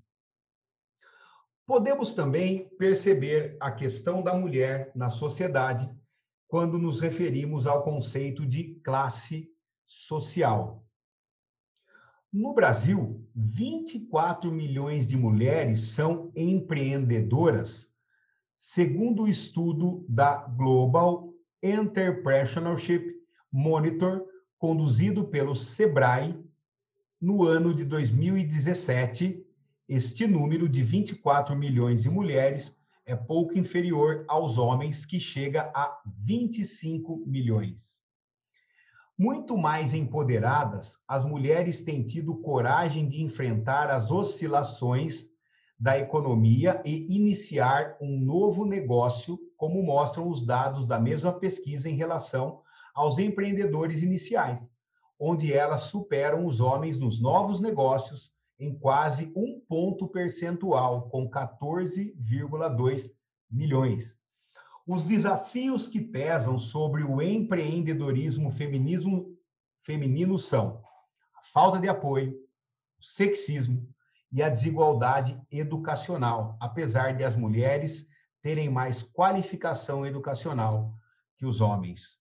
Podemos 1.65 2.13
também 2.13 2.69
perceber 2.77 3.57
a 3.59 3.71
questão 3.71 4.23
da 4.23 4.33
mulher 4.33 4.91
na 4.95 5.09
sociedade 5.09 5.89
quando 6.49 6.79
nos 6.79 6.99
referimos 6.99 7.67
ao 7.67 7.83
conceito 7.83 8.43
de 8.43 8.73
classe 8.83 9.47
social. 9.85 10.83
No 12.33 12.53
Brasil, 12.55 13.23
24 13.35 14.51
milhões 14.51 15.07
de 15.07 15.15
mulheres 15.15 15.79
são 15.79 16.31
empreendedoras, 16.35 17.93
segundo 18.57 19.23
o 19.23 19.27
estudo 19.27 20.03
da 20.09 20.47
Global 20.47 21.31
Entrepreneurship 21.61 23.15
Monitor, 23.51 24.25
conduzido 24.57 25.27
pelo 25.27 25.55
Sebrae 25.55 26.35
no 27.21 27.43
ano 27.43 27.75
de 27.75 27.85
2017, 27.85 29.45
este 29.87 30.25
número 30.25 30.67
de 30.67 30.81
24 30.81 31.55
milhões 31.55 32.03
de 32.03 32.09
mulheres 32.09 32.78
é 33.09 33.15
pouco 33.15 33.57
inferior 33.57 34.23
aos 34.27 34.57
homens, 34.57 35.05
que 35.05 35.19
chega 35.19 35.71
a 35.73 35.99
25 36.23 37.23
milhões. 37.25 37.99
Muito 39.17 39.57
mais 39.57 39.93
empoderadas, 39.93 40.99
as 41.07 41.23
mulheres 41.23 41.81
têm 41.81 42.03
tido 42.03 42.37
coragem 42.37 43.07
de 43.07 43.21
enfrentar 43.21 43.89
as 43.89 44.11
oscilações 44.11 45.27
da 45.79 45.97
economia 45.97 46.81
e 46.85 47.15
iniciar 47.15 47.97
um 47.99 48.19
novo 48.19 48.63
negócio, 48.65 49.39
como 49.57 49.83
mostram 49.83 50.29
os 50.29 50.45
dados 50.45 50.85
da 50.85 50.99
mesma 50.99 51.33
pesquisa 51.33 51.89
em 51.89 51.95
relação 51.95 52.61
aos 52.93 53.17
empreendedores 53.17 54.03
iniciais 54.03 54.69
onde 55.19 55.53
elas 55.53 55.81
superam 55.81 56.45
os 56.45 56.61
homens 56.61 56.97
nos 56.97 57.19
novos 57.19 57.59
negócios 57.59 58.31
em 58.59 58.77
quase 58.77 59.31
um 59.35 59.59
ponto 59.59 60.07
percentual, 60.07 61.09
com 61.09 61.29
14,2 61.29 63.11
milhões. 63.49 64.19
Os 64.85 65.03
desafios 65.03 65.87
que 65.87 66.01
pesam 66.01 66.59
sobre 66.59 67.03
o 67.03 67.21
empreendedorismo 67.21 68.51
feminismo, 68.51 69.37
feminino 69.81 70.37
são 70.37 70.83
a 71.35 71.41
falta 71.41 71.79
de 71.79 71.87
apoio, 71.87 72.33
o 72.99 73.03
sexismo 73.03 73.87
e 74.31 74.43
a 74.43 74.49
desigualdade 74.49 75.39
educacional, 75.51 76.57
apesar 76.59 77.15
de 77.15 77.23
as 77.23 77.35
mulheres 77.35 78.07
terem 78.41 78.69
mais 78.69 79.01
qualificação 79.01 80.05
educacional 80.05 80.93
que 81.37 81.45
os 81.45 81.61
homens. 81.61 82.19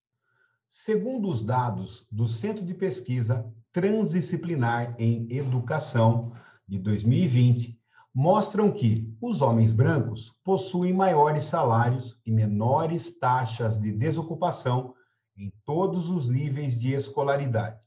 Segundo 0.67 1.27
os 1.27 1.43
dados 1.43 2.07
do 2.11 2.27
Centro 2.27 2.63
de 2.63 2.73
Pesquisa 2.73 3.51
Transdisciplinar 3.71 4.95
em 4.97 5.31
Educação 5.31 6.33
de 6.67 6.79
2020, 6.79 7.79
mostram 8.11 8.71
que 8.71 9.15
os 9.21 9.43
homens 9.43 9.71
brancos 9.71 10.35
possuem 10.43 10.91
maiores 10.91 11.43
salários 11.43 12.19
e 12.25 12.31
menores 12.31 13.19
taxas 13.19 13.79
de 13.79 13.91
desocupação 13.91 14.95
em 15.37 15.53
todos 15.63 16.09
os 16.09 16.27
níveis 16.27 16.79
de 16.79 16.93
escolaridade. 16.93 17.79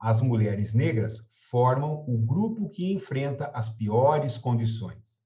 As 0.00 0.22
mulheres 0.22 0.72
negras 0.72 1.22
formam 1.30 2.04
o 2.08 2.16
grupo 2.16 2.70
que 2.70 2.90
enfrenta 2.90 3.50
as 3.54 3.68
piores 3.68 4.38
condições. 4.38 5.20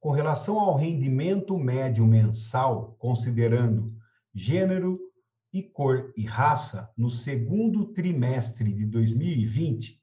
Com 0.00 0.10
relação 0.10 0.58
ao 0.58 0.76
rendimento 0.76 1.56
médio 1.56 2.04
mensal, 2.04 2.96
considerando 2.98 3.94
gênero 4.34 4.98
e 5.54 5.62
cor 5.62 6.12
e 6.16 6.26
raça, 6.26 6.92
no 6.98 7.08
segundo 7.08 7.86
trimestre 7.86 8.74
de 8.74 8.84
2020, 8.84 10.02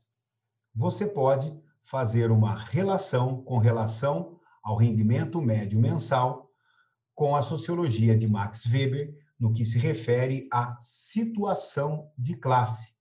Você 0.74 1.06
pode 1.06 1.58
fazer 1.82 2.30
uma 2.30 2.54
relação 2.54 3.42
com 3.42 3.56
relação 3.56 4.38
ao 4.62 4.76
rendimento 4.76 5.40
médio 5.40 5.80
mensal 5.80 6.50
com 7.14 7.34
a 7.34 7.40
sociologia 7.40 8.14
de 8.14 8.28
Max 8.28 8.66
Weber 8.66 9.16
no 9.40 9.54
que 9.54 9.64
se 9.64 9.78
refere 9.78 10.46
à 10.52 10.76
situação 10.82 12.10
de 12.18 12.36
classe, 12.36 12.92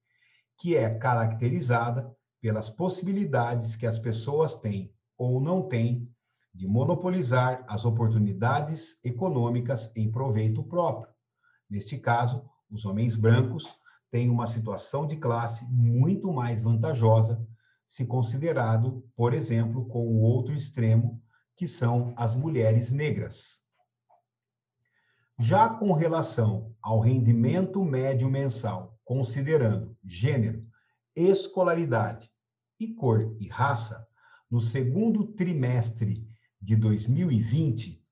que 0.58 0.78
é 0.78 0.98
caracterizada 0.98 2.16
pelas 2.44 2.70
possibilidades 2.70 3.74
que 3.74 3.88
as 3.88 3.98
pessoas 3.98 4.60
têm 4.60 4.94
ou 5.18 5.40
não 5.40 5.62
têm 5.70 6.14
de 6.54 6.68
monopolizar 6.68 7.64
as 7.70 7.86
oportunidades 7.86 9.00
econômicas 9.02 9.96
em 9.96 10.12
proveito 10.12 10.62
próprio. 10.62 11.10
Neste 11.70 11.98
caso, 11.98 12.44
os 12.70 12.84
homens 12.84 13.16
brancos 13.16 13.74
têm 14.12 14.30
uma 14.30 14.46
situação 14.46 15.08
de 15.08 15.16
classe 15.16 15.64
muito 15.72 16.34
mais 16.34 16.62
vantajosa 16.62 17.48
se 17.88 18.06
considerado, 18.06 19.10
por 19.16 19.34
exemplo, 19.34 19.86
com 19.86 20.06
o 20.06 20.20
outro 20.20 20.54
extremo, 20.54 21.24
que 21.56 21.66
são 21.66 22.14
as 22.18 22.36
mulheres 22.36 22.92
negras. 22.92 23.62
Já 25.40 25.70
com 25.70 25.94
relação 25.94 26.76
ao 26.82 27.00
rendimento 27.00 27.82
médio 27.86 28.30
mensal, 28.30 29.00
considerando 29.06 29.96
gênero, 30.04 30.68
escolaridade 31.16 32.33
e 32.84 32.94
cor 32.94 33.36
e 33.40 33.48
raça, 33.48 34.06
no 34.52 34.60
segundo 34.60 35.28
trimestre 35.34 36.28
de 36.62 36.76
2020, 36.76 38.04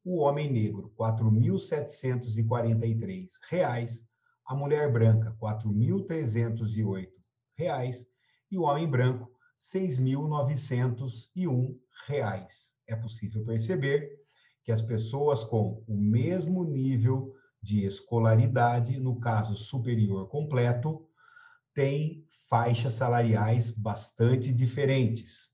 o 0.03 0.17
homem 0.17 0.51
negro 0.51 0.93
R$ 0.99 1.13
4.743, 1.13 4.05
a 4.45 4.55
mulher 4.55 4.91
branca 4.91 5.29
R$ 5.29 5.37
4.308 5.39 8.05
e 8.51 8.57
o 8.57 8.63
homem 8.63 8.85
branco 8.87 9.25
R$ 9.25 9.31
6.901. 9.79 12.74
É 12.87 12.95
possível 12.95 13.43
perceber 13.43 14.11
que 14.63 14.71
as 14.71 14.81
pessoas 14.81 15.43
com 15.43 15.83
o 15.87 15.95
mesmo 15.95 16.63
nível 16.63 17.33
de 17.61 17.85
escolaridade, 17.85 18.99
no 18.99 19.19
caso 19.19 19.55
superior 19.55 20.27
completo, 20.27 21.07
têm 21.73 22.25
faixas 22.49 22.93
salariais 22.93 23.71
bastante 23.71 24.53
diferentes. 24.53 25.49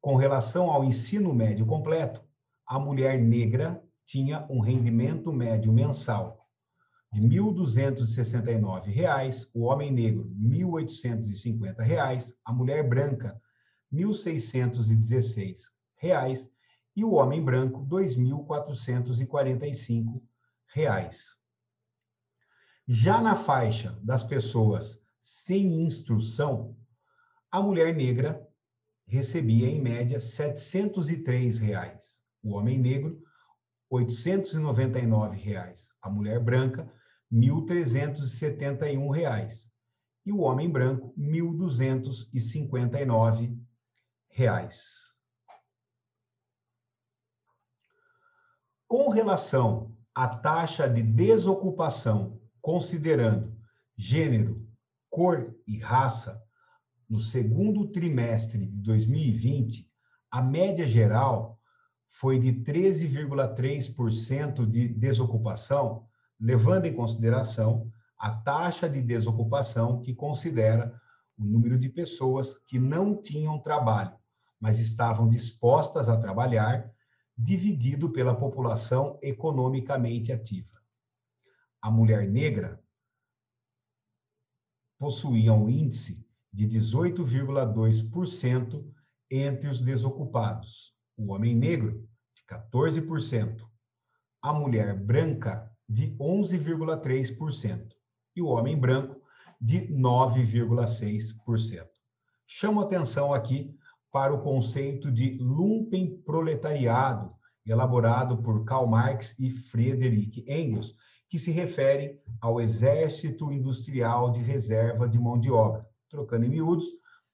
Com 0.00 0.16
relação 0.16 0.70
ao 0.70 0.84
ensino 0.84 1.34
médio 1.34 1.66
completo, 1.66 2.22
a 2.66 2.78
mulher 2.78 3.20
negra 3.20 3.82
tinha 4.04 4.46
um 4.50 4.60
rendimento 4.60 5.32
médio 5.32 5.72
mensal 5.72 6.46
de 7.12 7.20
R$ 7.20 7.28
1.269, 7.28 9.48
o 9.54 9.62
homem 9.62 9.92
negro 9.92 10.24
R$ 10.24 10.30
1.850, 10.64 12.34
a 12.44 12.52
mulher 12.52 12.88
branca 12.88 13.40
R$ 13.90 14.02
1.616 14.02 15.77
e 16.96 17.04
o 17.04 17.12
homem 17.12 17.44
branco 17.44 17.82
R$ 17.82 17.88
2.445. 18.06 20.22
Já 22.86 23.20
na 23.20 23.36
faixa 23.36 23.98
das 24.02 24.22
pessoas 24.22 24.98
sem 25.20 25.82
instrução, 25.82 26.74
a 27.50 27.60
mulher 27.60 27.94
negra 27.94 28.42
recebia 29.06 29.68
em 29.68 29.78
média 29.80 30.20
703 30.20 31.58
reais. 31.58 32.22
o 32.42 32.54
homem 32.54 32.78
negro 32.78 33.22
899 33.90 35.36
reais. 35.36 35.90
a 36.02 36.08
mulher 36.10 36.40
branca 36.40 36.90
1.371 37.32 39.14
reais. 39.14 39.70
e 40.24 40.32
o 40.32 40.40
homem 40.40 40.70
branco 40.70 41.12
1.259 41.18 43.58
reais. 44.28 45.07
Com 48.88 49.10
relação 49.10 49.94
à 50.14 50.26
taxa 50.26 50.88
de 50.88 51.02
desocupação, 51.02 52.40
considerando 52.62 53.54
gênero, 53.94 54.66
cor 55.10 55.54
e 55.66 55.76
raça, 55.78 56.42
no 57.06 57.18
segundo 57.18 57.88
trimestre 57.88 58.66
de 58.66 58.82
2020, 58.82 59.86
a 60.30 60.40
média 60.40 60.86
geral 60.86 61.60
foi 62.08 62.38
de 62.38 62.50
13,3% 62.52 64.66
de 64.66 64.88
desocupação, 64.88 66.06
levando 66.40 66.86
em 66.86 66.94
consideração 66.94 67.92
a 68.18 68.30
taxa 68.30 68.88
de 68.88 69.02
desocupação 69.02 70.00
que 70.00 70.14
considera 70.14 70.98
o 71.36 71.44
número 71.44 71.78
de 71.78 71.90
pessoas 71.90 72.56
que 72.66 72.78
não 72.78 73.20
tinham 73.20 73.60
trabalho, 73.60 74.16
mas 74.58 74.78
estavam 74.78 75.28
dispostas 75.28 76.08
a 76.08 76.16
trabalhar, 76.16 76.90
dividido 77.38 78.10
pela 78.10 78.34
população 78.34 79.16
economicamente 79.22 80.32
ativa. 80.32 80.82
A 81.80 81.88
mulher 81.88 82.28
negra 82.28 82.82
possuía 84.98 85.52
um 85.52 85.70
índice 85.70 86.26
de 86.52 86.66
18,2% 86.66 88.84
entre 89.30 89.68
os 89.68 89.80
desocupados, 89.80 90.92
o 91.16 91.32
homem 91.32 91.54
negro, 91.54 92.04
de 92.34 92.42
14%, 92.42 93.64
a 94.42 94.52
mulher 94.52 94.98
branca, 94.98 95.72
de 95.88 96.16
11,3% 96.16 97.94
e 98.34 98.42
o 98.42 98.46
homem 98.46 98.76
branco, 98.76 99.22
de 99.60 99.82
9,6%. 99.88 101.88
Chamo 102.46 102.80
atenção 102.80 103.32
aqui 103.32 103.77
para 104.10 104.32
o 104.34 104.40
conceito 104.42 105.10
de 105.12 105.36
lumpenproletariado, 105.38 107.32
elaborado 107.66 108.38
por 108.38 108.64
Karl 108.64 108.86
Marx 108.86 109.38
e 109.38 109.50
Friedrich 109.50 110.44
Engels, 110.48 110.94
que 111.28 111.38
se 111.38 111.50
refere 111.50 112.18
ao 112.40 112.60
exército 112.60 113.52
industrial 113.52 114.30
de 114.30 114.40
reserva 114.40 115.06
de 115.08 115.18
mão 115.18 115.38
de 115.38 115.50
obra, 115.50 115.86
trocando 116.08 116.46
em 116.46 116.48
miúdos, 116.48 116.86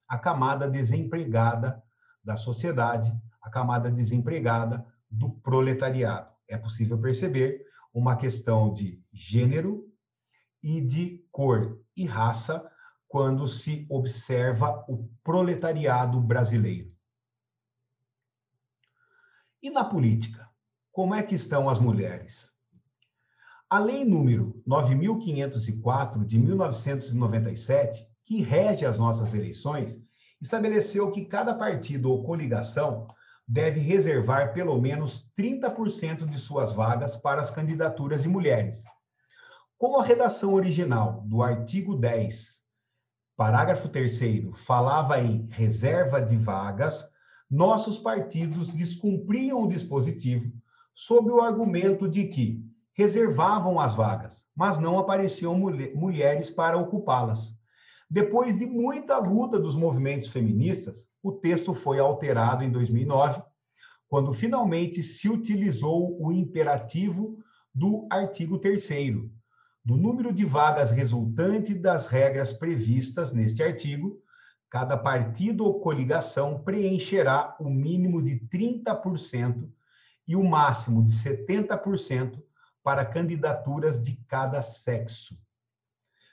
a 0.08 0.18
camada 0.18 0.68
desempregada 0.68 1.80
da 2.22 2.36
sociedade, 2.36 3.12
a 3.40 3.50
camada 3.50 3.90
desempregada 3.90 4.84
do 5.10 5.30
proletariado. 5.30 6.28
É 6.48 6.58
possível 6.58 6.98
perceber 6.98 7.64
uma 7.92 8.16
questão 8.16 8.72
de 8.72 9.00
gênero 9.12 9.84
e 10.62 10.80
de 10.80 11.24
cor 11.30 11.78
e 11.96 12.04
raça 12.04 12.68
quando 13.14 13.46
se 13.46 13.86
observa 13.88 14.84
o 14.88 15.08
proletariado 15.22 16.20
brasileiro. 16.20 16.92
E 19.62 19.70
na 19.70 19.84
política, 19.84 20.50
como 20.90 21.14
é 21.14 21.22
que 21.22 21.36
estão 21.36 21.68
as 21.68 21.78
mulheres? 21.78 22.50
A 23.70 23.78
lei 23.78 24.04
número 24.04 24.60
9504 24.66 26.24
de 26.26 26.40
1997, 26.40 28.04
que 28.24 28.42
rege 28.42 28.84
as 28.84 28.98
nossas 28.98 29.32
eleições, 29.32 30.02
estabeleceu 30.40 31.12
que 31.12 31.24
cada 31.24 31.54
partido 31.54 32.10
ou 32.10 32.24
coligação 32.24 33.06
deve 33.46 33.78
reservar 33.78 34.52
pelo 34.52 34.76
menos 34.80 35.30
30% 35.38 36.28
de 36.28 36.40
suas 36.40 36.72
vagas 36.72 37.14
para 37.14 37.40
as 37.40 37.52
candidaturas 37.52 38.22
de 38.22 38.28
mulheres. 38.28 38.82
Como 39.78 40.00
a 40.00 40.04
redação 40.04 40.52
original 40.52 41.22
do 41.24 41.44
artigo 41.44 41.94
10, 41.94 42.63
parágrafo 43.36 43.88
3 43.88 44.52
falava 44.54 45.20
em 45.20 45.48
reserva 45.50 46.20
de 46.20 46.36
vagas, 46.36 47.08
nossos 47.50 47.98
partidos 47.98 48.72
descumpriam 48.72 49.62
o 49.62 49.68
dispositivo 49.68 50.52
sob 50.94 51.30
o 51.30 51.40
argumento 51.40 52.08
de 52.08 52.28
que 52.28 52.64
reservavam 52.94 53.80
as 53.80 53.92
vagas, 53.92 54.46
mas 54.56 54.78
não 54.78 54.98
apareciam 54.98 55.58
mulheres 55.94 56.48
para 56.48 56.78
ocupá-las. 56.78 57.58
Depois 58.08 58.56
de 58.56 58.66
muita 58.66 59.18
luta 59.18 59.58
dos 59.58 59.74
movimentos 59.74 60.28
feministas, 60.28 61.08
o 61.20 61.32
texto 61.32 61.74
foi 61.74 61.98
alterado 61.98 62.62
em 62.62 62.70
2009, 62.70 63.42
quando 64.08 64.32
finalmente 64.32 65.02
se 65.02 65.28
utilizou 65.28 66.16
o 66.22 66.30
imperativo 66.32 67.38
do 67.74 68.06
artigo 68.08 68.58
3 68.58 68.80
do 69.84 69.96
número 69.96 70.32
de 70.32 70.44
vagas 70.44 70.90
resultante 70.90 71.74
das 71.74 72.06
regras 72.06 72.52
previstas 72.52 73.32
neste 73.32 73.62
artigo, 73.62 74.22
cada 74.70 74.96
partido 74.96 75.64
ou 75.64 75.80
coligação 75.80 76.62
preencherá 76.64 77.54
o 77.60 77.68
mínimo 77.68 78.22
de 78.22 78.40
30% 78.48 79.70
e 80.26 80.34
o 80.34 80.42
máximo 80.42 81.04
de 81.04 81.12
70% 81.12 82.42
para 82.82 83.04
candidaturas 83.04 84.00
de 84.00 84.16
cada 84.26 84.62
sexo. 84.62 85.38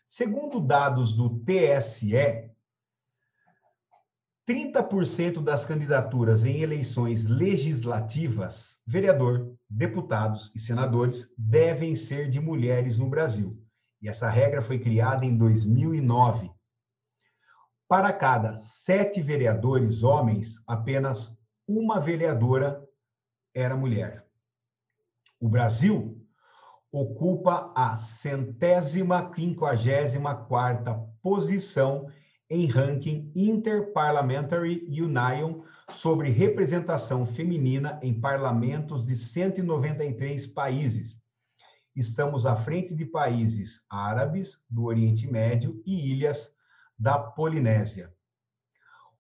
Segundo 0.08 0.60
dados 0.60 1.14
do 1.14 1.40
TSE, 1.40 2.52
30% 4.48 5.42
das 5.42 5.64
candidaturas 5.64 6.44
em 6.46 6.62
eleições 6.62 7.26
legislativas, 7.26 8.82
vereador, 8.86 9.56
deputados 9.72 10.52
e 10.54 10.60
senadores, 10.60 11.34
devem 11.38 11.96
ser 11.96 12.30
de 12.30 12.42
mulheres 12.42 12.98
no 12.98 13.10
Brasil. 13.10 13.58
E 14.02 14.10
essa 14.10 14.30
regra 14.30 14.62
foi 14.62 14.78
criada 14.78 15.26
em 15.26 15.38
2009. 15.38 16.52
Para 17.88 18.12
cada 18.12 18.56
sete 18.56 19.22
vereadores 19.22 20.04
homens, 20.04 20.62
apenas 20.68 21.38
uma 21.68 22.00
vereadora 22.00 22.86
era 23.54 23.76
mulher. 23.76 24.26
O 25.40 25.48
Brasil 25.48 26.22
ocupa 26.92 27.72
a 27.76 27.96
centésima 27.96 29.32
quinquagésima 29.32 30.36
quarta 30.36 30.94
posição 31.22 32.12
em 32.50 32.66
ranking 32.66 33.32
Interparliamentary 33.34 34.86
Union 34.90 35.64
sobre 35.94 36.30
representação 36.30 37.26
feminina 37.26 38.00
em 38.02 38.20
parlamentos 38.20 39.06
de 39.06 39.16
193 39.16 40.48
países. 40.48 41.22
Estamos 41.96 42.46
à 42.46 42.56
frente 42.56 42.96
de 42.96 43.06
países 43.06 43.86
árabes, 43.90 44.60
do 44.70 44.86
Oriente 44.86 45.30
Médio 45.30 45.82
e 45.86 46.12
ilhas 46.12 46.54
da 46.98 47.20
Polinésia. 47.20 48.14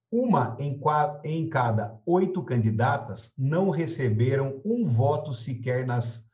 Uma 0.10 0.58
em, 0.60 0.80
em 1.24 1.50
cada 1.50 2.00
oito 2.06 2.44
candidatas 2.44 3.34
não 3.38 3.70
receberam 3.70 4.62
um 4.66 4.84
voto 4.84 5.34
sequer 5.34 5.86
nas 5.86 6.26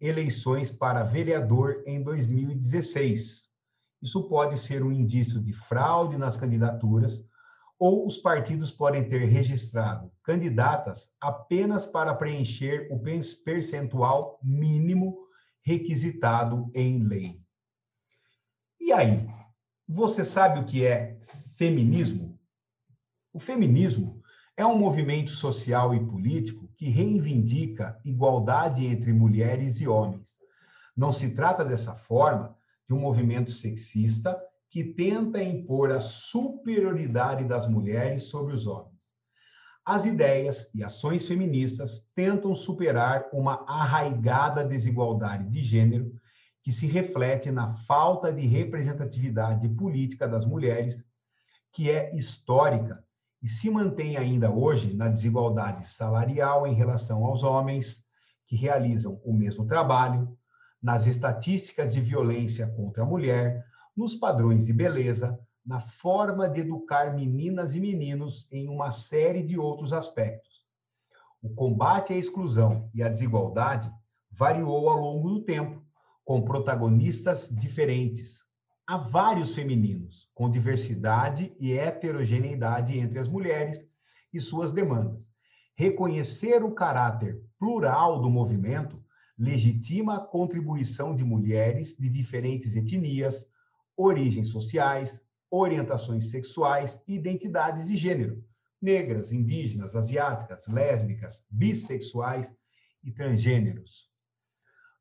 eleições 0.00 0.70
para 0.70 1.02
vereador 1.02 1.82
em 1.86 2.02
2016. 2.02 3.46
Isso 4.02 4.28
pode 4.28 4.58
ser 4.58 4.82
um 4.82 4.92
indício 4.92 5.40
de 5.40 5.52
fraude 5.52 6.16
nas 6.16 6.36
candidaturas, 6.36 7.25
ou 7.78 8.06
os 8.06 8.16
partidos 8.16 8.70
podem 8.70 9.06
ter 9.06 9.24
registrado 9.26 10.10
candidatas 10.22 11.14
apenas 11.20 11.84
para 11.84 12.14
preencher 12.14 12.88
o 12.90 13.00
percentual 13.44 14.38
mínimo 14.42 15.18
requisitado 15.62 16.70
em 16.74 17.02
lei. 17.02 17.34
E 18.80 18.92
aí, 18.92 19.28
você 19.86 20.24
sabe 20.24 20.60
o 20.60 20.64
que 20.64 20.86
é 20.86 21.18
feminismo? 21.56 22.38
O 23.32 23.38
feminismo 23.38 24.22
é 24.56 24.64
um 24.64 24.78
movimento 24.78 25.30
social 25.30 25.94
e 25.94 26.06
político 26.06 26.68
que 26.76 26.88
reivindica 26.88 28.00
igualdade 28.04 28.86
entre 28.86 29.12
mulheres 29.12 29.80
e 29.80 29.86
homens. 29.88 30.38
Não 30.96 31.12
se 31.12 31.34
trata 31.34 31.64
dessa 31.64 31.94
forma 31.94 32.56
de 32.88 32.94
um 32.94 33.00
movimento 33.00 33.50
sexista 33.50 34.40
que 34.70 34.84
tenta 34.84 35.42
impor 35.42 35.90
a 35.90 36.00
superioridade 36.00 37.44
das 37.44 37.68
mulheres 37.68 38.24
sobre 38.24 38.54
os 38.54 38.66
homens. 38.66 39.14
As 39.84 40.04
ideias 40.04 40.68
e 40.74 40.82
ações 40.82 41.26
feministas 41.26 42.04
tentam 42.14 42.54
superar 42.54 43.28
uma 43.32 43.64
arraigada 43.68 44.64
desigualdade 44.64 45.48
de 45.48 45.62
gênero 45.62 46.12
que 46.62 46.72
se 46.72 46.88
reflete 46.88 47.52
na 47.52 47.72
falta 47.72 48.32
de 48.32 48.44
representatividade 48.44 49.68
política 49.68 50.26
das 50.26 50.44
mulheres, 50.44 51.04
que 51.72 51.88
é 51.88 52.12
histórica 52.16 53.04
e 53.40 53.46
se 53.46 53.70
mantém 53.70 54.16
ainda 54.16 54.50
hoje 54.50 54.92
na 54.92 55.06
desigualdade 55.06 55.86
salarial 55.86 56.66
em 56.66 56.74
relação 56.74 57.24
aos 57.24 57.44
homens 57.44 58.04
que 58.46 58.56
realizam 58.56 59.20
o 59.24 59.32
mesmo 59.32 59.66
trabalho, 59.66 60.36
nas 60.82 61.06
estatísticas 61.06 61.92
de 61.92 62.00
violência 62.00 62.66
contra 62.66 63.04
a 63.04 63.06
mulher, 63.06 63.64
nos 63.96 64.14
padrões 64.14 64.66
de 64.66 64.72
beleza, 64.72 65.38
na 65.64 65.80
forma 65.80 66.48
de 66.48 66.60
educar 66.60 67.14
meninas 67.14 67.74
e 67.74 67.80
meninos 67.80 68.46
em 68.52 68.68
uma 68.68 68.90
série 68.90 69.42
de 69.42 69.58
outros 69.58 69.92
aspectos. 69.92 70.64
O 71.42 71.48
combate 71.54 72.12
à 72.12 72.16
exclusão 72.16 72.90
e 72.94 73.02
à 73.02 73.08
desigualdade 73.08 73.90
variou 74.30 74.88
ao 74.88 74.98
longo 74.98 75.28
do 75.30 75.44
tempo, 75.44 75.82
com 76.24 76.42
protagonistas 76.42 77.48
diferentes, 77.48 78.44
há 78.86 78.96
vários 78.96 79.54
femininos, 79.54 80.28
com 80.34 80.50
diversidade 80.50 81.54
e 81.58 81.72
heterogeneidade 81.72 82.98
entre 82.98 83.18
as 83.18 83.28
mulheres 83.28 83.84
e 84.32 84.40
suas 84.40 84.72
demandas. 84.72 85.30
Reconhecer 85.74 86.62
o 86.62 86.74
caráter 86.74 87.42
plural 87.58 88.20
do 88.20 88.30
movimento 88.30 89.02
legitima 89.38 90.16
a 90.16 90.20
contribuição 90.20 91.14
de 91.14 91.24
mulheres 91.24 91.96
de 91.96 92.08
diferentes 92.08 92.74
etnias, 92.74 93.46
origens 93.96 94.48
sociais, 94.48 95.20
orientações 95.50 96.30
sexuais 96.30 97.02
e 97.06 97.14
identidades 97.14 97.86
de 97.86 97.96
gênero, 97.96 98.44
negras, 98.80 99.32
indígenas, 99.32 99.96
asiáticas, 99.96 100.66
lésbicas, 100.66 101.44
bissexuais 101.50 102.54
e 103.02 103.12
transgêneros. 103.12 104.10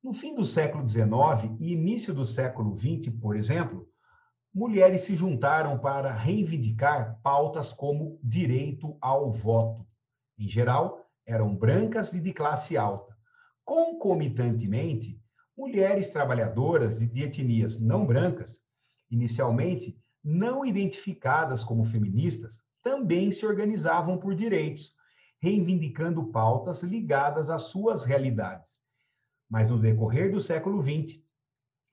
No 0.03 0.13
fim 0.13 0.35
do 0.35 0.45
século 0.45 0.87
XIX 0.87 1.59
e 1.59 1.73
início 1.73 2.13
do 2.13 2.25
século 2.25 2.77
XX, 2.77 3.13
por 3.19 3.35
exemplo, 3.35 3.89
mulheres 4.53 5.01
se 5.01 5.15
juntaram 5.15 5.79
para 5.79 6.11
reivindicar 6.13 7.19
pautas 7.21 7.73
como 7.73 8.19
direito 8.23 8.97
ao 9.01 9.29
voto. 9.29 9.85
Em 10.37 10.47
geral, 10.47 11.09
eram 11.25 11.55
brancas 11.55 12.13
e 12.13 12.21
de 12.21 12.31
classe 12.31 12.77
alta. 12.77 13.17
Concomitantemente, 13.65 15.19
mulheres 15.57 16.11
trabalhadoras 16.11 16.99
de 16.99 17.23
etnias 17.23 17.79
não 17.79 18.05
brancas, 18.05 18.59
inicialmente 19.09 19.97
não 20.23 20.65
identificadas 20.65 21.63
como 21.63 21.85
feministas, 21.85 22.63
também 22.81 23.31
se 23.31 23.45
organizavam 23.45 24.17
por 24.17 24.35
direitos, 24.35 24.93
reivindicando 25.39 26.25
pautas 26.25 26.81
ligadas 26.83 27.49
às 27.49 27.63
suas 27.63 28.03
realidades. 28.03 28.79
Mas 29.49 29.69
no 29.69 29.79
decorrer 29.79 30.31
do 30.31 30.41
século 30.41 30.81
XX, 30.81 31.19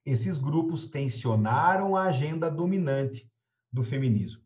esses 0.04 0.38
grupos 0.38 0.88
tensionaram 0.88 1.94
a 1.94 2.04
agenda 2.04 2.50
dominante 2.50 3.30
do 3.72 3.82
feminismo. 3.82 4.42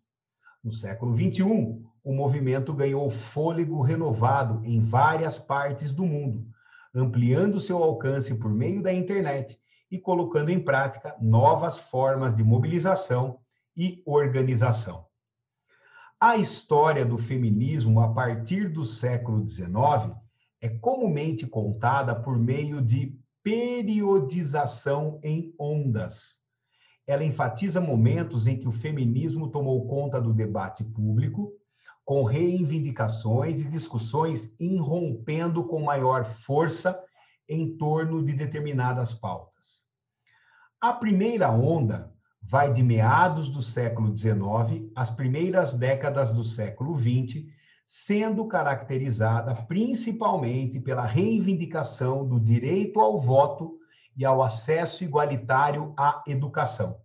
No 0.62 0.72
século 0.72 1.14
XXI, 1.16 1.82
o 2.04 2.12
movimento 2.12 2.74
ganhou 2.74 3.08
fôlego 3.08 3.80
renovado 3.80 4.64
em 4.64 4.80
várias 4.80 5.38
partes 5.38 5.92
do 5.92 6.04
mundo, 6.04 6.46
ampliando 6.94 7.60
seu 7.60 7.82
alcance 7.82 8.34
por 8.36 8.50
meio 8.50 8.82
da 8.82 8.92
internet 8.92 9.58
e 9.96 9.98
colocando 9.98 10.50
em 10.50 10.62
prática 10.62 11.16
novas 11.18 11.78
formas 11.78 12.36
de 12.36 12.44
mobilização 12.44 13.40
e 13.74 14.02
organização. 14.04 15.06
A 16.20 16.36
história 16.36 17.04
do 17.04 17.16
feminismo 17.16 18.00
a 18.00 18.12
partir 18.12 18.70
do 18.70 18.84
século 18.84 19.46
XIX 19.46 20.14
é 20.60 20.68
comumente 20.68 21.46
contada 21.46 22.14
por 22.14 22.38
meio 22.38 22.80
de 22.82 23.18
periodização 23.42 25.18
em 25.22 25.54
ondas. 25.58 26.40
Ela 27.06 27.24
enfatiza 27.24 27.80
momentos 27.80 28.46
em 28.46 28.58
que 28.58 28.68
o 28.68 28.72
feminismo 28.72 29.50
tomou 29.50 29.86
conta 29.86 30.20
do 30.20 30.34
debate 30.34 30.84
público, 30.84 31.52
com 32.04 32.22
reivindicações 32.24 33.62
e 33.62 33.68
discussões 33.68 34.54
irrompendo 34.58 35.64
com 35.64 35.82
maior 35.82 36.24
força 36.24 37.02
em 37.48 37.76
torno 37.76 38.24
de 38.24 38.32
determinadas 38.32 39.14
pautas. 39.14 39.85
A 40.86 40.92
primeira 40.92 41.50
onda 41.50 42.14
vai 42.40 42.72
de 42.72 42.80
meados 42.80 43.48
do 43.48 43.60
século 43.60 44.16
XIX 44.16 44.88
às 44.94 45.10
primeiras 45.10 45.74
décadas 45.74 46.30
do 46.30 46.44
século 46.44 46.96
XX, 46.96 47.44
sendo 47.84 48.46
caracterizada 48.46 49.52
principalmente 49.52 50.78
pela 50.78 51.04
reivindicação 51.04 52.24
do 52.24 52.38
direito 52.38 53.00
ao 53.00 53.18
voto 53.18 53.80
e 54.16 54.24
ao 54.24 54.44
acesso 54.44 55.02
igualitário 55.02 55.92
à 55.98 56.22
educação. 56.24 57.00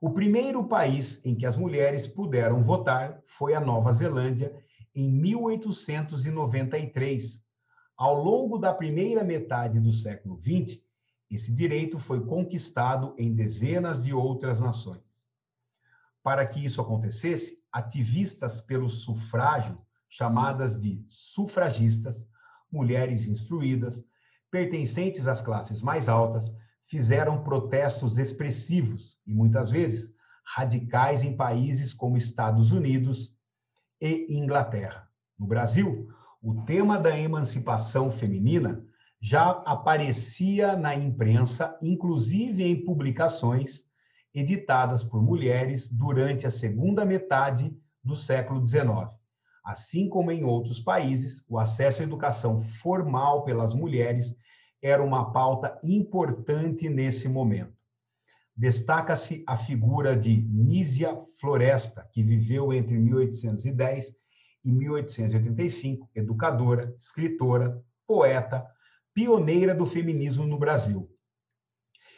O 0.00 0.08
primeiro 0.08 0.64
país 0.64 1.20
em 1.22 1.34
que 1.34 1.44
as 1.44 1.56
mulheres 1.56 2.06
puderam 2.06 2.62
votar 2.62 3.20
foi 3.26 3.52
a 3.52 3.60
Nova 3.60 3.92
Zelândia, 3.92 4.56
em 4.94 5.10
1893. 5.10 7.44
Ao 7.94 8.14
longo 8.14 8.56
da 8.56 8.72
primeira 8.72 9.22
metade 9.22 9.78
do 9.78 9.92
século 9.92 10.40
XX, 10.42 10.82
esse 11.34 11.52
direito 11.52 11.98
foi 11.98 12.24
conquistado 12.24 13.14
em 13.18 13.34
dezenas 13.34 14.04
de 14.04 14.14
outras 14.14 14.60
nações. 14.60 15.02
Para 16.22 16.46
que 16.46 16.64
isso 16.64 16.80
acontecesse, 16.80 17.58
ativistas 17.72 18.60
pelo 18.60 18.88
sufrágio, 18.88 19.78
chamadas 20.08 20.80
de 20.80 21.04
sufragistas, 21.08 22.28
mulheres 22.70 23.26
instruídas, 23.26 24.04
pertencentes 24.50 25.26
às 25.26 25.42
classes 25.42 25.82
mais 25.82 26.08
altas, 26.08 26.52
fizeram 26.86 27.42
protestos 27.42 28.18
expressivos 28.18 29.18
e 29.26 29.34
muitas 29.34 29.70
vezes 29.70 30.14
radicais 30.44 31.22
em 31.22 31.36
países 31.36 31.92
como 31.92 32.16
Estados 32.16 32.70
Unidos 32.70 33.36
e 34.00 34.26
Inglaterra. 34.36 35.08
No 35.38 35.46
Brasil, 35.46 36.08
o 36.40 36.62
tema 36.64 36.98
da 36.98 37.18
emancipação 37.18 38.10
feminina 38.10 38.83
já 39.24 39.52
aparecia 39.64 40.76
na 40.76 40.94
imprensa, 40.94 41.78
inclusive 41.80 42.62
em 42.62 42.84
publicações 42.84 43.86
editadas 44.34 45.02
por 45.02 45.22
mulheres 45.22 45.88
durante 45.90 46.46
a 46.46 46.50
segunda 46.50 47.06
metade 47.06 47.74
do 48.02 48.14
século 48.14 48.68
XIX. 48.68 49.08
Assim 49.64 50.10
como 50.10 50.30
em 50.30 50.44
outros 50.44 50.78
países, 50.78 51.42
o 51.48 51.58
acesso 51.58 52.02
à 52.02 52.04
educação 52.04 52.60
formal 52.60 53.44
pelas 53.44 53.72
mulheres 53.72 54.36
era 54.82 55.02
uma 55.02 55.32
pauta 55.32 55.80
importante 55.82 56.90
nesse 56.90 57.26
momento. 57.26 57.72
Destaca-se 58.54 59.42
a 59.46 59.56
figura 59.56 60.14
de 60.14 60.36
Nísia 60.36 61.18
Floresta, 61.40 62.06
que 62.12 62.22
viveu 62.22 62.74
entre 62.74 62.98
1810 62.98 64.14
e 64.62 64.70
1885, 64.70 66.10
educadora, 66.14 66.94
escritora, 66.98 67.82
poeta, 68.06 68.73
pioneira 69.14 69.74
do 69.74 69.86
feminismo 69.86 70.44
no 70.44 70.58
Brasil. 70.58 71.08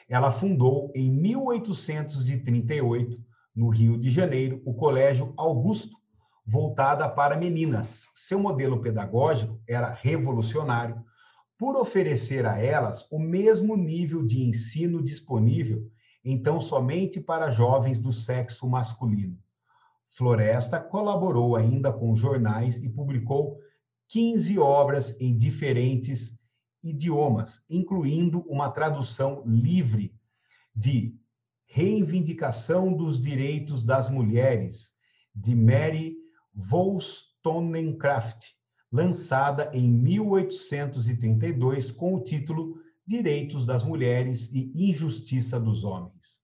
Ela 0.09 0.33
fundou 0.33 0.91
em 0.95 1.11
1838, 1.11 3.23
no 3.55 3.69
Rio 3.69 3.99
de 3.99 4.09
Janeiro, 4.09 4.63
o 4.65 4.73
Colégio 4.75 5.35
Augusto, 5.37 5.95
voltada 6.45 7.09
para 7.09 7.37
meninas. 7.37 8.07
Seu 8.15 8.41
modelo 8.41 8.81
pedagógico 8.81 9.61
era 9.69 9.93
revolucionário, 9.93 11.05
por 11.59 11.77
oferecer 11.77 12.47
a 12.47 12.59
elas 12.59 13.07
o 13.11 13.19
mesmo 13.19 13.77
nível 13.77 14.25
de 14.25 14.43
ensino 14.43 15.03
disponível, 15.03 15.91
então 16.25 16.61
somente 16.61 17.21
para 17.21 17.51
jovens 17.51 17.99
do 17.99 18.13
sexo 18.13 18.69
masculino. 18.69 19.37
Floresta 20.11 20.79
colaborou 20.79 21.57
ainda 21.57 21.93
com 21.93 22.15
jornais 22.15 22.81
e 22.83 22.89
publicou 22.89 23.59
15 24.09 24.59
obras 24.59 25.21
em 25.21 25.37
diferentes 25.37 26.36
idiomas, 26.83 27.63
incluindo 27.69 28.41
uma 28.49 28.71
tradução 28.71 29.43
livre 29.47 30.15
de 30.75 31.15
Reivindicação 31.67 32.93
dos 32.93 33.21
Direitos 33.21 33.85
das 33.85 34.09
Mulheres, 34.09 34.93
de 35.35 35.55
Mary 35.55 36.17
Wollstonecraft, 36.71 38.55
lançada 38.91 39.71
em 39.75 39.91
1832 39.91 41.91
com 41.91 42.15
o 42.15 42.23
título 42.23 42.81
Direitos 43.07 43.67
das 43.67 43.83
Mulheres 43.83 44.51
e 44.53 44.73
Injustiça 44.75 45.61
dos 45.61 45.85
Homens. 45.85 46.41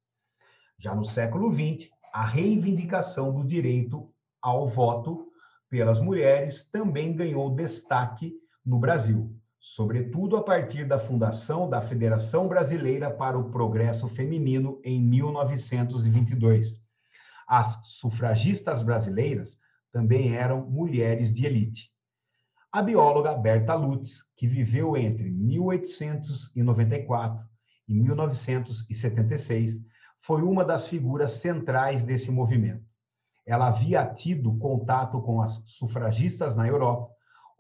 Já 0.78 0.94
no 0.94 1.04
século 1.04 1.50
XX, 1.52 1.90
a 2.12 2.26
reivindicação 2.26 3.32
do 3.32 3.46
direito 3.46 4.12
ao 4.40 4.66
voto 4.66 5.28
pelas 5.70 5.98
mulheres 5.98 6.68
também 6.70 7.14
ganhou 7.14 7.54
destaque 7.54 8.34
no 8.64 8.78
Brasil, 8.78 9.31
sobretudo 9.64 10.36
a 10.36 10.42
partir 10.42 10.84
da 10.84 10.98
fundação 10.98 11.70
da 11.70 11.80
Federação 11.80 12.48
Brasileira 12.48 13.08
para 13.08 13.38
o 13.38 13.48
Progresso 13.48 14.08
Feminino 14.08 14.80
em 14.82 15.00
1922. 15.00 16.82
As 17.46 17.78
sufragistas 17.84 18.82
brasileiras 18.82 19.56
também 19.92 20.34
eram 20.34 20.68
mulheres 20.68 21.32
de 21.32 21.46
elite. 21.46 21.92
A 22.72 22.82
bióloga 22.82 23.34
Berta 23.34 23.74
Lutz, 23.74 24.24
que 24.36 24.48
viveu 24.48 24.96
entre 24.96 25.30
1894 25.30 27.46
e 27.86 27.94
1976, 27.94 29.80
foi 30.18 30.42
uma 30.42 30.64
das 30.64 30.88
figuras 30.88 31.34
centrais 31.34 32.02
desse 32.02 32.32
movimento. 32.32 32.84
Ela 33.46 33.68
havia 33.68 34.04
tido 34.06 34.58
contato 34.58 35.22
com 35.22 35.40
as 35.40 35.62
sufragistas 35.66 36.56
na 36.56 36.66
Europa, 36.66 37.11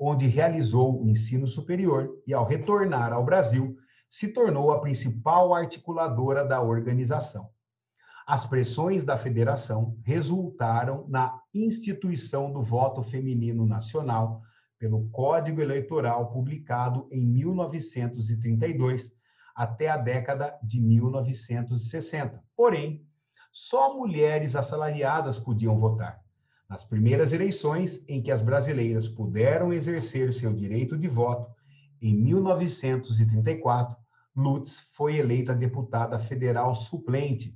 onde 0.04 0.26
realizou 0.26 1.00
o 1.00 1.08
ensino 1.08 1.46
superior 1.46 2.10
e, 2.26 2.34
ao 2.34 2.44
retornar 2.44 3.12
ao 3.12 3.24
Brasil, 3.24 3.76
se 4.08 4.32
tornou 4.32 4.72
a 4.72 4.80
principal 4.80 5.54
articuladora 5.54 6.44
da 6.44 6.60
organização. 6.60 7.48
As 8.26 8.44
pressões 8.44 9.04
da 9.04 9.16
federação 9.16 9.96
resultaram 10.02 11.06
na 11.08 11.40
instituição 11.54 12.52
do 12.52 12.62
voto 12.62 13.02
feminino 13.02 13.64
nacional 13.64 14.42
pelo 14.78 15.08
Código 15.10 15.60
Eleitoral 15.60 16.32
publicado 16.32 17.08
em 17.10 17.24
1932 17.24 19.12
até 19.54 19.88
a 19.88 19.96
década 19.96 20.58
de 20.62 20.80
1960. 20.80 22.42
Porém, 22.56 23.06
só 23.52 23.96
mulheres 23.96 24.56
assalariadas 24.56 25.38
podiam 25.38 25.76
votar. 25.76 26.21
Nas 26.72 26.82
primeiras 26.82 27.34
eleições 27.34 28.02
em 28.08 28.22
que 28.22 28.30
as 28.30 28.40
brasileiras 28.40 29.06
puderam 29.06 29.74
exercer 29.74 30.32
seu 30.32 30.54
direito 30.54 30.96
de 30.96 31.06
voto, 31.06 31.52
em 32.00 32.16
1934, 32.16 33.94
Lutz 34.34 34.80
foi 34.94 35.16
eleita 35.16 35.54
deputada 35.54 36.18
federal 36.18 36.74
suplente, 36.74 37.54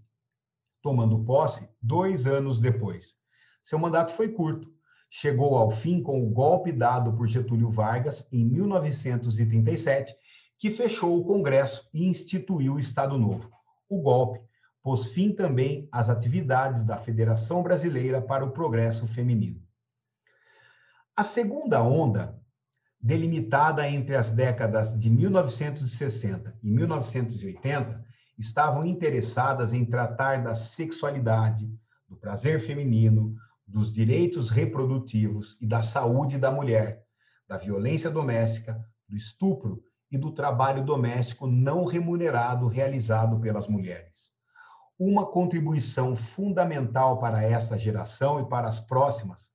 tomando 0.83 1.25
posse 1.25 1.67
dois 1.81 2.27
anos 2.27 2.61
depois. 2.61 3.15
Seu 3.63 3.79
mandato 3.79 4.13
foi 4.13 4.29
curto, 4.29 4.71
chegou 5.09 5.57
ao 5.57 5.71
fim 5.71 6.03
com 6.03 6.23
o 6.23 6.29
golpe 6.29 6.71
dado 6.71 7.11
por 7.15 7.27
Getúlio 7.27 7.71
Vargas 7.71 8.29
em 8.31 8.45
1937, 8.45 10.15
que 10.59 10.71
fechou 10.71 11.19
o 11.19 11.25
Congresso 11.25 11.89
e 11.95 12.05
instituiu 12.07 12.75
o 12.75 12.79
Estado 12.79 13.17
Novo. 13.17 13.51
O 13.89 13.99
golpe 13.99 14.43
pôs 14.87 15.07
fim 15.07 15.33
também 15.33 15.89
às 15.91 16.09
atividades 16.09 16.85
da 16.85 16.97
Federação 16.97 17.61
Brasileira 17.61 18.23
para 18.23 18.45
o 18.45 18.53
Progresso 18.53 19.05
Feminino. 19.05 19.61
A 21.17 21.25
segunda 21.25 21.83
onda, 21.83 22.41
delimitada 23.01 23.91
entre 23.91 24.15
as 24.15 24.31
décadas 24.31 24.97
de 24.97 25.11
1960 25.11 26.57
e 26.63 26.71
1980, 26.71 28.01
estavam 28.39 28.87
interessadas 28.87 29.75
em 29.75 29.85
tratar 29.85 30.45
da 30.45 30.55
sexualidade, 30.55 31.69
do 32.09 32.17
prazer 32.17 32.61
feminino, 32.61 33.35
dos 33.67 33.93
direitos 33.93 34.51
reprodutivos 34.51 35.59
e 35.61 35.67
da 35.67 35.83
saúde 35.83 36.39
da 36.39 36.53
mulher, 36.53 37.03
da 37.49 37.59
violência 37.59 38.09
doméstica, 38.09 38.81
do 39.09 39.17
estupro 39.17 39.83
e 40.13 40.17
do 40.17 40.31
trabalho 40.31 40.85
doméstico 40.85 41.49
não 41.49 41.85
remunerado 41.85 42.69
realizado 42.69 43.41
pelas 43.41 43.67
mulheres. 43.67 44.36
Uma 44.99 45.27
contribuição 45.27 46.17
fundamental 46.17 47.19
para 47.19 47.43
essa 47.43 47.79
geração 47.79 48.41
e 48.41 48.49
para 48.49 48.67
as 48.67 48.79
próximas, 48.79 49.51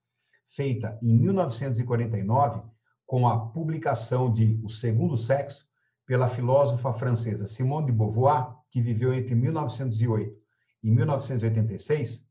feita 0.48 1.00
em 1.02 1.18
1949, 1.18 2.62
com 3.08 3.28
a 3.28 3.48
publicação 3.48 4.32
de 4.32 4.60
O 4.64 4.70
Segundo 4.70 5.18
Sexo, 5.18 5.68
pela 6.06 6.30
filósofa 6.30 6.94
francesa 6.94 7.48
Simone 7.48 7.88
de 7.88 7.92
Beauvoir, 7.92 8.56
que 8.70 8.82
viveu 8.82 9.14
entre 9.14 9.34
1908 9.34 10.36
e 10.84 10.92
1986, 10.92 12.28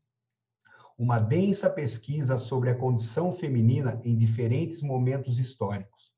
uma 0.97 1.19
densa 1.19 1.69
pesquisa 1.69 2.37
sobre 2.37 2.69
a 2.69 2.75
condição 2.75 3.31
feminina 3.31 3.99
em 4.03 4.15
diferentes 4.15 4.81
momentos 4.81 5.39
históricos. 5.39 6.11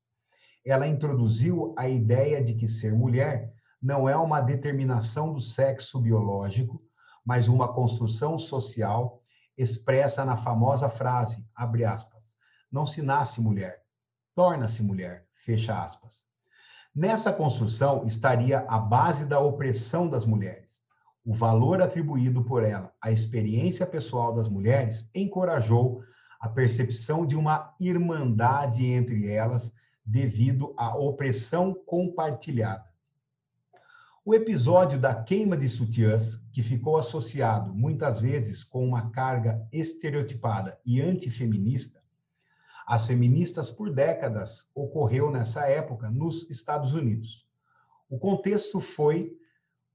Ela 0.64 0.86
introduziu 0.86 1.74
a 1.76 1.88
ideia 1.88 2.42
de 2.42 2.54
que 2.54 2.68
ser 2.68 2.92
mulher 2.92 3.52
não 3.84 4.08
é 4.08 4.16
uma 4.16 4.40
determinação 4.40 5.30
do 5.30 5.42
sexo 5.42 6.00
biológico, 6.00 6.82
mas 7.22 7.48
uma 7.48 7.70
construção 7.70 8.38
social 8.38 9.20
expressa 9.58 10.24
na 10.24 10.38
famosa 10.38 10.88
frase, 10.88 11.46
abre 11.54 11.84
aspas, 11.84 12.34
não 12.72 12.86
se 12.86 13.02
nasce 13.02 13.42
mulher, 13.42 13.82
torna-se 14.34 14.82
mulher, 14.82 15.26
fecha 15.34 15.84
aspas. 15.84 16.24
Nessa 16.96 17.30
construção 17.30 18.06
estaria 18.06 18.60
a 18.60 18.78
base 18.78 19.26
da 19.26 19.38
opressão 19.38 20.08
das 20.08 20.24
mulheres. 20.24 20.82
O 21.22 21.34
valor 21.34 21.82
atribuído 21.82 22.42
por 22.42 22.64
ela 22.64 22.90
à 23.02 23.12
experiência 23.12 23.86
pessoal 23.86 24.32
das 24.32 24.48
mulheres 24.48 25.10
encorajou 25.14 26.02
a 26.40 26.48
percepção 26.48 27.26
de 27.26 27.36
uma 27.36 27.74
irmandade 27.78 28.86
entre 28.86 29.28
elas 29.28 29.70
devido 30.02 30.72
à 30.78 30.96
opressão 30.96 31.74
compartilhada. 31.86 32.93
O 34.26 34.34
episódio 34.34 34.98
da 34.98 35.14
queima 35.14 35.54
de 35.54 35.68
sutiãs, 35.68 36.36
que 36.50 36.62
ficou 36.62 36.96
associado 36.96 37.74
muitas 37.74 38.22
vezes 38.22 38.64
com 38.64 38.82
uma 38.82 39.10
carga 39.10 39.68
estereotipada 39.70 40.80
e 40.82 41.02
antifeminista, 41.02 42.02
as 42.86 43.06
feministas 43.06 43.70
por 43.70 43.92
décadas 43.92 44.70
ocorreu 44.74 45.30
nessa 45.30 45.66
época 45.68 46.10
nos 46.10 46.48
Estados 46.48 46.94
Unidos. 46.94 47.46
O 48.08 48.18
contexto 48.18 48.80
foi 48.80 49.36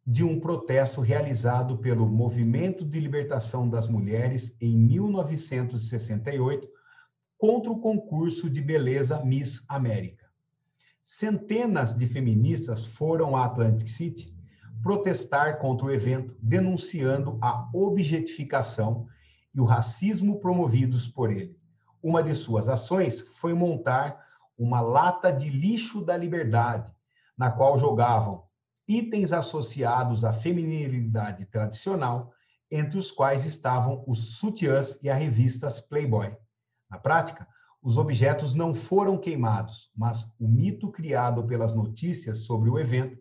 de 0.05 0.23
um 0.23 0.39
protesto 0.39 1.01
realizado 1.01 1.79
pelo 1.79 2.07
Movimento 2.07 2.85
de 2.85 2.99
Libertação 2.99 3.67
das 3.67 3.87
Mulheres 3.87 4.55
em 4.61 4.77
1968 4.77 6.69
contra 7.35 7.71
o 7.71 7.79
concurso 7.79 8.47
de 8.47 8.61
beleza 8.61 9.25
Miss 9.25 9.65
América. 9.67 10.28
Centenas 11.11 11.97
de 11.97 12.07
feministas 12.07 12.85
foram 12.85 13.35
a 13.35 13.43
Atlantic 13.43 13.87
City 13.87 14.33
protestar 14.81 15.57
contra 15.57 15.87
o 15.87 15.91
evento, 15.91 16.37
denunciando 16.39 17.37
a 17.41 17.67
objetificação 17.73 19.07
e 19.53 19.59
o 19.59 19.65
racismo 19.65 20.39
promovidos 20.39 21.07
por 21.07 21.31
ele. 21.31 21.57
Uma 22.01 22.21
de 22.21 22.35
suas 22.35 22.69
ações 22.69 23.21
foi 23.21 23.55
montar 23.55 24.23
uma 24.55 24.81
lata 24.81 25.33
de 25.33 25.49
lixo 25.49 26.05
da 26.05 26.15
liberdade, 26.15 26.93
na 27.35 27.49
qual 27.49 27.77
jogavam 27.77 28.43
itens 28.87 29.33
associados 29.33 30.23
à 30.23 30.31
feminilidade 30.31 31.43
tradicional, 31.47 32.31
entre 32.69 32.99
os 32.99 33.11
quais 33.11 33.45
estavam 33.45 34.03
os 34.07 34.37
sutiãs 34.37 34.99
e 35.01 35.09
as 35.09 35.17
revistas 35.17 35.81
Playboy. 35.81 36.37
Na 36.89 36.99
prática, 36.99 37.47
os 37.81 37.97
objetos 37.97 38.53
não 38.53 38.73
foram 38.73 39.17
queimados, 39.17 39.89
mas 39.95 40.25
o 40.39 40.47
mito 40.47 40.91
criado 40.91 41.45
pelas 41.45 41.73
notícias 41.73 42.45
sobre 42.45 42.69
o 42.69 42.77
evento 42.77 43.17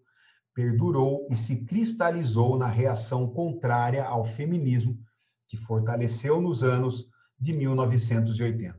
perdurou 0.52 1.28
e 1.30 1.36
se 1.36 1.64
cristalizou 1.64 2.58
na 2.58 2.66
reação 2.66 3.28
contrária 3.28 4.04
ao 4.04 4.24
feminismo, 4.24 4.98
que 5.46 5.56
fortaleceu 5.56 6.40
nos 6.40 6.64
anos 6.64 7.08
de 7.38 7.52
1980. 7.52 8.76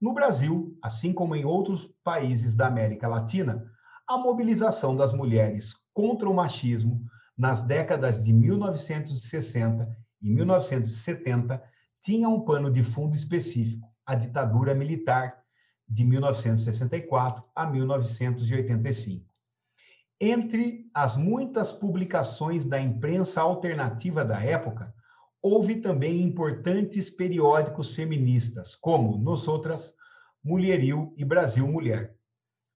No 0.00 0.12
Brasil, 0.12 0.76
assim 0.82 1.12
como 1.12 1.34
em 1.34 1.44
outros 1.44 1.86
países 2.04 2.54
da 2.54 2.66
América 2.66 3.08
Latina, 3.08 3.64
a 4.06 4.18
mobilização 4.18 4.94
das 4.94 5.12
mulheres 5.12 5.74
contra 5.94 6.28
o 6.28 6.34
machismo 6.34 7.02
nas 7.38 7.62
décadas 7.62 8.22
de 8.22 8.32
1960 8.32 9.96
e 10.20 10.30
1970 10.30 11.62
tinha 12.00 12.28
um 12.28 12.40
pano 12.40 12.70
de 12.70 12.82
fundo 12.82 13.14
específico, 13.14 13.91
a 14.12 14.14
ditadura 14.14 14.74
militar 14.74 15.42
de 15.88 16.04
1964 16.04 17.42
a 17.56 17.66
1985. 17.66 19.24
Entre 20.20 20.90
as 20.92 21.16
muitas 21.16 21.72
publicações 21.72 22.66
da 22.66 22.78
imprensa 22.78 23.40
alternativa 23.40 24.22
da 24.22 24.38
época, 24.40 24.94
houve 25.40 25.76
também 25.76 26.22
importantes 26.22 27.08
periódicos 27.08 27.94
feministas, 27.94 28.74
como 28.74 29.16
Nos 29.16 29.48
Outras, 29.48 29.94
Mulheril 30.44 31.14
e 31.16 31.24
Brasil 31.24 31.66
Mulher. 31.66 32.14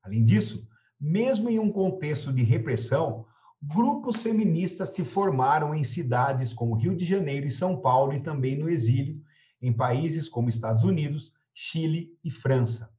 Além 0.03 0.25
disso, 0.25 0.67
mesmo 0.99 1.51
em 1.51 1.59
um 1.59 1.71
contexto 1.71 2.33
de 2.33 2.43
repressão, 2.43 3.27
grupos 3.63 4.23
feministas 4.23 4.89
se 4.91 5.05
formaram 5.05 5.75
em 5.75 5.85
cidades 5.85 6.55
como 6.55 6.75
Rio 6.75 6.97
de 6.97 7.05
Janeiro 7.05 7.47
e 7.47 7.51
São 7.51 7.77
Paulo 7.77 8.15
e 8.15 8.21
também 8.21 8.57
no 8.57 8.71
exílio, 8.71 9.23
em 9.61 9.73
países 9.73 10.29
como 10.29 10.49
Estados 10.49 10.83
Unidos, 10.83 11.33
Chile 11.55 12.17
e 12.23 12.31
França. 12.31 12.91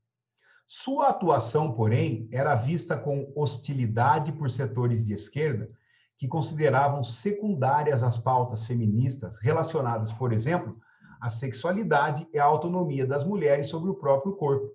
Sua 0.68 1.08
atuação, 1.10 1.72
porém, 1.72 2.28
era 2.32 2.56
vista 2.56 2.98
com 2.98 3.32
hostilidade 3.36 4.32
por 4.34 4.50
setores 4.50 5.06
de 5.06 5.14
esquerda 5.14 5.70
que 6.18 6.28
consideravam 6.28 7.04
secundárias 7.04 8.04
as 8.04 8.18
pautas 8.18 8.66
feministas 8.66 9.40
relacionadas, 9.40 10.12
por 10.12 10.34
exemplo, 10.34 10.78
à 11.22 11.30
sexualidade 11.30 12.28
e 12.34 12.40
à 12.40 12.44
autonomia 12.44 13.06
das 13.06 13.24
mulheres 13.24 13.70
sobre 13.70 13.90
o 13.90 13.96
próprio 13.96 14.34
corpo. 14.34 14.72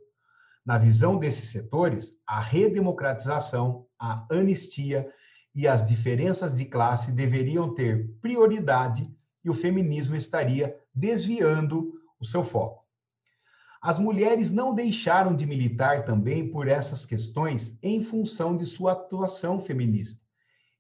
Na 0.65 0.79
visão 0.79 1.19
desses 1.19 1.51
setores, 1.51 2.21
a 2.27 2.41
redemocratização, 2.41 3.87
a 3.99 4.25
anistia 4.31 5.13
e 5.55 5.67
as 5.67 5.87
diferenças 5.87 6.57
de 6.57 6.65
classe 6.65 7.13
deveriam 7.13 7.75
ter 7.75 8.09
prioridade 8.21 9.13
e 9.45 9.51
o 9.51 9.55
feminismo 9.55 10.15
estaria 10.15 10.77
desviando 10.95 11.93
o 12.21 12.25
seu 12.25 12.43
foco. 12.43 12.83
As 13.81 13.99
mulheres 13.99 14.51
não 14.51 14.75
deixaram 14.75 15.35
de 15.35 15.45
militar 15.45 16.05
também 16.05 16.49
por 16.49 16.69
essas 16.69 17.05
questões 17.05 17.77
em 17.83 18.01
função 18.01 18.57
de 18.57 18.65
sua 18.65 18.93
atuação 18.93 19.59
feminista. 19.59 20.23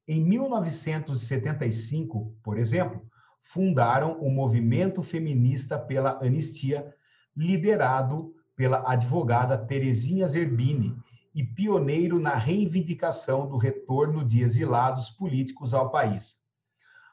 Em 0.07 0.25
1975, 0.25 2.37
por 2.43 2.59
exemplo, 2.59 3.03
fundaram 3.43 4.21
o 4.21 4.31
Movimento 4.31 5.03
Feminista 5.03 5.79
pela 5.79 6.25
Anistia, 6.25 6.95
liderado 7.37 8.35
pela 8.55 8.85
advogada 8.87 9.59
Terezinha 9.59 10.29
Zerbini 10.29 10.97
e 11.35 11.43
pioneiro 11.43 12.21
na 12.21 12.35
reivindicação 12.35 13.49
do 13.49 13.57
retorno 13.57 14.25
de 14.25 14.43
exilados 14.43 15.11
políticos 15.11 15.75
ao 15.75 15.91
país. 15.91 16.41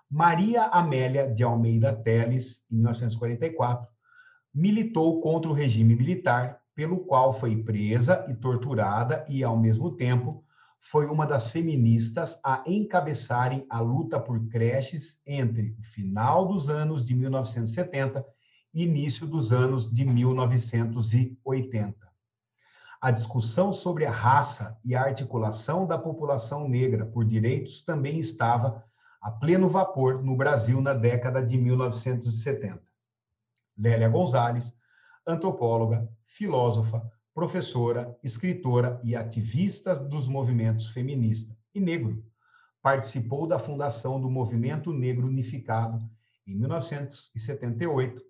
Maria 0.10 0.64
Amélia 0.64 1.32
de 1.32 1.44
Almeida 1.44 1.96
Teles, 1.96 2.66
em 2.72 2.76
1944, 2.76 3.88
militou 4.54 5.22
contra 5.22 5.52
o 5.52 5.54
regime 5.54 5.96
militar, 5.96 6.60
pelo 6.74 7.06
qual 7.06 7.32
foi 7.32 7.62
presa 7.62 8.26
e 8.28 8.34
torturada 8.34 9.26
e, 9.30 9.44
ao 9.44 9.58
mesmo 9.58 9.92
tempo, 9.92 10.44
foi 10.80 11.06
uma 11.06 11.28
das 11.28 11.52
feministas 11.52 12.40
a 12.44 12.64
encabeçarem 12.66 13.68
a 13.70 13.82
luta 13.82 14.20
por 14.20 14.48
creches 14.48 15.22
entre 15.28 15.76
o 15.78 15.84
final 15.84 16.48
dos 16.48 16.70
anos 16.70 17.06
de 17.06 17.14
1970 17.14 18.26
início 18.74 19.28
dos 19.28 19.52
anos 19.52 19.92
de 19.92 20.06
1980. 20.06 22.08
A 23.02 23.12
discussão 23.12 23.72
sobre 23.72 24.06
a 24.06 24.12
raça 24.12 24.78
e 24.84 24.94
a 24.96 25.02
articulação 25.02 25.88
da 25.88 25.98
população 25.98 26.68
negra 26.68 27.06
por 27.06 27.24
direitos 27.26 27.82
também 27.84 28.20
estava 28.20 28.84
a 29.22 29.30
pleno 29.30 29.68
vapor 29.68 30.24
no 30.24 30.36
Brasil 30.36 30.82
na 30.82 30.94
década 30.94 31.46
de 31.46 31.58
1970. 31.58 32.82
Lélia 33.78 34.10
Gonzalez, 34.10 34.74
antropóloga, 35.26 36.10
filósofa, 36.26 37.10
professora, 37.34 38.18
escritora 38.24 39.00
e 39.04 39.16
ativista 39.16 39.96
dos 39.96 40.28
movimentos 40.28 40.90
feminista 40.90 41.56
e 41.74 41.80
negro, 41.80 42.22
participou 42.82 43.48
da 43.48 43.60
fundação 43.60 44.20
do 44.20 44.30
Movimento 44.30 44.92
Negro 44.92 45.28
Unificado 45.28 45.98
em 46.48 46.56
1978 46.56 48.22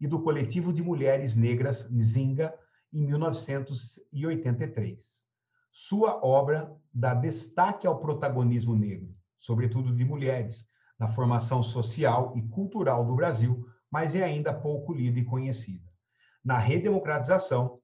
e 0.00 0.06
do 0.06 0.22
Coletivo 0.22 0.72
de 0.72 0.80
Mulheres 0.82 1.34
Negras 1.34 1.90
Nzinga, 1.90 2.54
em 2.92 3.04
1983. 3.04 5.26
Sua 5.70 6.24
obra 6.24 6.74
dá 6.92 7.14
destaque 7.14 7.86
ao 7.86 8.00
protagonismo 8.00 8.74
negro, 8.74 9.14
sobretudo 9.38 9.94
de 9.94 10.04
mulheres, 10.04 10.68
na 10.98 11.08
formação 11.08 11.62
social 11.62 12.32
e 12.36 12.42
cultural 12.42 13.04
do 13.04 13.14
Brasil, 13.14 13.66
mas 13.90 14.14
é 14.14 14.22
ainda 14.22 14.52
pouco 14.52 14.92
lida 14.92 15.18
e 15.18 15.24
conhecida. 15.24 15.88
Na 16.44 16.58
redemocratização, 16.58 17.80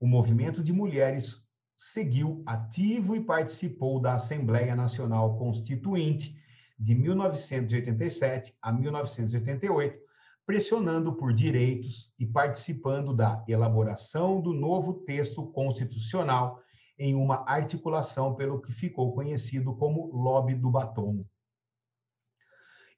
o 0.00 0.06
movimento 0.06 0.62
de 0.62 0.72
mulheres 0.72 1.46
seguiu 1.76 2.42
ativo 2.46 3.16
e 3.16 3.24
participou 3.24 4.00
da 4.00 4.14
Assembleia 4.14 4.74
Nacional 4.74 5.36
Constituinte 5.36 6.36
de 6.78 6.94
1987 6.94 8.56
a 8.60 8.72
1988, 8.72 9.98
pressionando 10.46 11.14
por 11.14 11.32
direitos 11.32 12.12
e 12.18 12.26
participando 12.26 13.14
da 13.14 13.44
elaboração 13.48 14.40
do 14.40 14.52
novo 14.52 14.94
texto 15.04 15.46
constitucional 15.46 16.60
em 16.98 17.14
uma 17.14 17.44
articulação 17.48 18.34
pelo 18.34 18.60
que 18.60 18.72
ficou 18.72 19.12
conhecido 19.14 19.74
como 19.74 20.06
Lobby 20.14 20.54
do 20.54 20.70
Batom. 20.70 21.24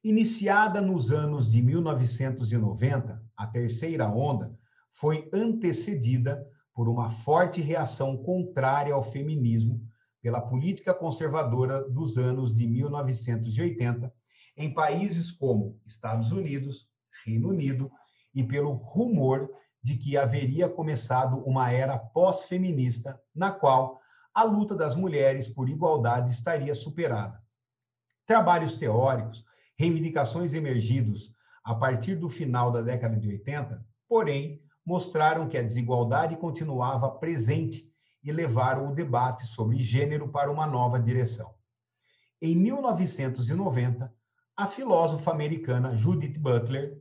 Iniciada 0.03 0.81
nos 0.81 1.11
anos 1.11 1.51
de 1.51 1.61
1990, 1.61 3.23
a 3.35 3.47
terceira 3.47 4.07
onda 4.07 4.57
foi 4.89 5.29
antecedida 5.33 6.47
por 6.73 6.87
uma 6.87 7.09
forte 7.09 7.59
reação 7.59 8.15
contrária 8.17 8.93
ao 8.93 9.03
feminismo 9.03 9.81
pela 10.21 10.41
política 10.41 10.93
conservadora 10.93 11.83
dos 11.89 12.17
anos 12.17 12.53
de 12.53 12.67
1980 12.67 14.13
em 14.55 14.73
países 14.73 15.31
como 15.31 15.79
Estados 15.85 16.31
Unidos, 16.31 16.87
Reino 17.23 17.49
Unido, 17.49 17.91
e 18.33 18.43
pelo 18.43 18.73
rumor 18.73 19.49
de 19.83 19.95
que 19.95 20.17
haveria 20.17 20.67
começado 20.67 21.37
uma 21.45 21.71
era 21.71 21.97
pós-feminista, 21.97 23.19
na 23.33 23.51
qual 23.51 23.99
a 24.33 24.43
luta 24.43 24.75
das 24.75 24.95
mulheres 24.95 25.47
por 25.47 25.69
igualdade 25.69 26.31
estaria 26.31 26.75
superada. 26.75 27.41
Trabalhos 28.25 28.77
teóricos, 28.77 29.43
reivindicações 29.77 30.53
emergidos 30.53 31.31
a 31.63 31.73
partir 31.73 32.15
do 32.15 32.29
final 32.29 32.71
da 32.71 32.81
década 32.81 33.17
de 33.17 33.27
80, 33.27 33.85
porém, 34.07 34.61
mostraram 34.85 35.49
que 35.49 35.57
a 35.57 35.63
desigualdade 35.63 36.37
continuava 36.37 37.09
presente 37.11 37.91
e 38.23 38.31
levaram 38.31 38.89
o 38.89 38.95
debate 38.95 39.45
sobre 39.45 39.79
gênero 39.79 40.29
para 40.29 40.51
uma 40.51 40.65
nova 40.65 40.99
direção. 40.99 41.53
Em 42.41 42.55
1990, 42.55 44.13
a 44.55 44.67
filósofa 44.67 45.31
americana 45.31 45.95
Judith 45.95 46.39
Butler, 46.39 46.97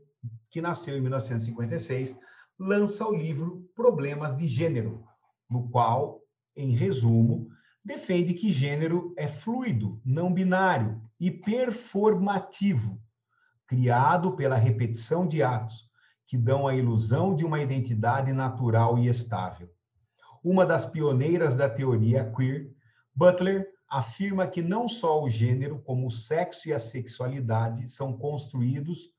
que 0.50 0.60
nasceu 0.60 0.96
em 0.96 1.00
1956, 1.00 2.16
lança 2.58 3.06
o 3.06 3.14
livro 3.14 3.68
Problemas 3.74 4.36
de 4.36 4.46
Gênero, 4.46 5.04
no 5.48 5.68
qual, 5.68 6.22
em 6.56 6.70
resumo, 6.70 7.48
defende 7.84 8.34
que 8.34 8.50
gênero 8.50 9.14
é 9.16 9.28
fluido, 9.28 10.00
não 10.04 10.32
binário 10.32 11.00
e 11.20 11.30
performativo, 11.30 13.00
criado 13.66 14.34
pela 14.34 14.56
repetição 14.56 15.26
de 15.26 15.42
atos 15.42 15.88
que 16.26 16.36
dão 16.36 16.66
a 16.66 16.74
ilusão 16.74 17.34
de 17.36 17.44
uma 17.44 17.60
identidade 17.60 18.32
natural 18.32 18.98
e 18.98 19.06
estável. 19.06 19.70
Uma 20.42 20.66
das 20.66 20.86
pioneiras 20.86 21.56
da 21.56 21.68
teoria 21.68 22.24
queer, 22.24 22.72
Butler 23.14 23.68
afirma 23.88 24.46
que 24.46 24.62
não 24.62 24.88
só 24.88 25.22
o 25.22 25.30
gênero, 25.30 25.80
como 25.82 26.08
o 26.08 26.10
sexo 26.10 26.68
e 26.68 26.72
a 26.72 26.78
sexualidade 26.78 27.86
são 27.88 28.16
construídos 28.16 29.15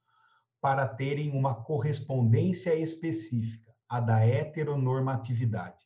para 0.61 0.87
terem 0.87 1.31
uma 1.31 1.55
correspondência 1.55 2.75
específica, 2.75 3.73
a 3.87 3.99
da 3.99 4.19
heteronormatividade. 4.19 5.85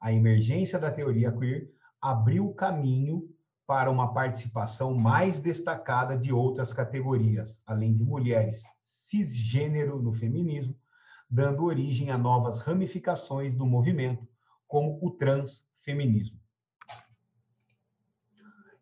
A 0.00 0.12
emergência 0.12 0.78
da 0.78 0.90
teoria 0.90 1.32
queer 1.32 1.70
abriu 2.00 2.52
caminho 2.54 3.28
para 3.66 3.90
uma 3.90 4.12
participação 4.12 4.94
mais 4.94 5.38
destacada 5.38 6.16
de 6.16 6.32
outras 6.32 6.72
categorias, 6.72 7.62
além 7.66 7.94
de 7.94 8.02
mulheres 8.02 8.62
cisgênero 8.82 10.02
no 10.02 10.12
feminismo, 10.12 10.74
dando 11.28 11.64
origem 11.64 12.10
a 12.10 12.18
novas 12.18 12.60
ramificações 12.60 13.54
do 13.54 13.64
movimento, 13.64 14.26
como 14.66 14.98
o 15.00 15.10
transfeminismo. 15.10 16.40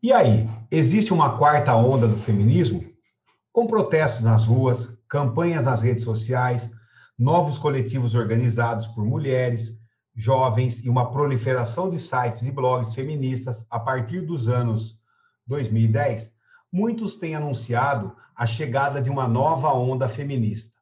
E 0.03 0.13
aí, 0.13 0.49
existe 0.71 1.13
uma 1.13 1.37
quarta 1.37 1.75
onda 1.75 2.07
do 2.07 2.17
feminismo? 2.17 2.83
Com 3.53 3.67
protestos 3.67 4.23
nas 4.25 4.47
ruas, 4.47 4.98
campanhas 5.09 5.65
nas 5.65 5.83
redes 5.83 6.05
sociais, 6.05 6.71
novos 7.19 7.59
coletivos 7.59 8.15
organizados 8.15 8.87
por 8.87 9.05
mulheres, 9.05 9.81
jovens 10.15 10.85
e 10.85 10.89
uma 10.91 11.11
proliferação 11.11 11.89
de 11.89 11.99
sites 11.99 12.43
e 12.43 12.51
blogs 12.51 12.95
feministas 12.95 13.67
a 13.71 13.81
partir 13.81 14.21
dos 14.21 14.49
anos 14.49 14.99
2010, 15.47 16.33
muitos 16.71 17.17
têm 17.17 17.35
anunciado 17.35 18.15
a 18.37 18.47
chegada 18.47 19.01
de 19.01 19.09
uma 19.09 19.27
nova 19.27 19.73
onda 19.73 20.09
feminista. 20.09 20.77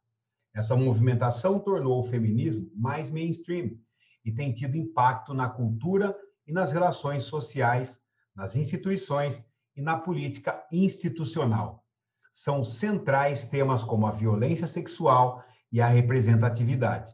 Essa 0.55 0.75
movimentação 0.75 1.59
tornou 1.59 2.01
o 2.01 2.05
feminismo 2.05 2.71
mais 2.75 3.09
mainstream 3.09 3.79
e 4.25 4.33
tem 4.33 4.53
tido 4.53 4.77
impacto 4.77 5.33
na 5.33 5.49
cultura 5.49 6.17
e 6.47 6.53
nas 6.53 6.73
relações 6.73 7.25
sociais, 7.25 8.01
nas 8.35 8.57
instituições 8.57 9.45
e 9.77 9.83
na 9.83 9.97
política 9.97 10.67
institucional 10.73 11.86
são 12.37 12.63
centrais 12.63 13.47
temas 13.47 13.83
como 13.83 14.07
a 14.07 14.11
violência 14.11 14.67
sexual 14.67 15.43
e 15.73 15.81
a 15.81 15.87
representatividade. 15.87 17.11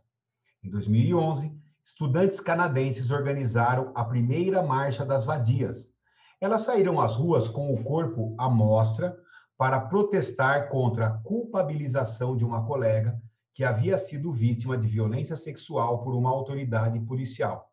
Em 0.64 0.68
2011, 0.68 1.56
estudantes 1.80 2.40
canadenses 2.40 3.08
organizaram 3.08 3.92
a 3.94 4.04
primeira 4.04 4.64
Marcha 4.64 5.06
das 5.06 5.24
Vadias. 5.24 5.94
Elas 6.40 6.62
saíram 6.62 7.00
às 7.00 7.14
ruas 7.14 7.46
com 7.46 7.72
o 7.72 7.84
corpo 7.84 8.34
à 8.36 8.50
mostra 8.50 9.16
para 9.56 9.78
protestar 9.78 10.68
contra 10.68 11.06
a 11.06 11.18
culpabilização 11.18 12.36
de 12.36 12.44
uma 12.44 12.66
colega 12.66 13.16
que 13.54 13.62
havia 13.62 13.96
sido 13.98 14.32
vítima 14.32 14.76
de 14.76 14.88
violência 14.88 15.36
sexual 15.36 16.02
por 16.02 16.16
uma 16.16 16.30
autoridade 16.30 16.98
policial. 16.98 17.70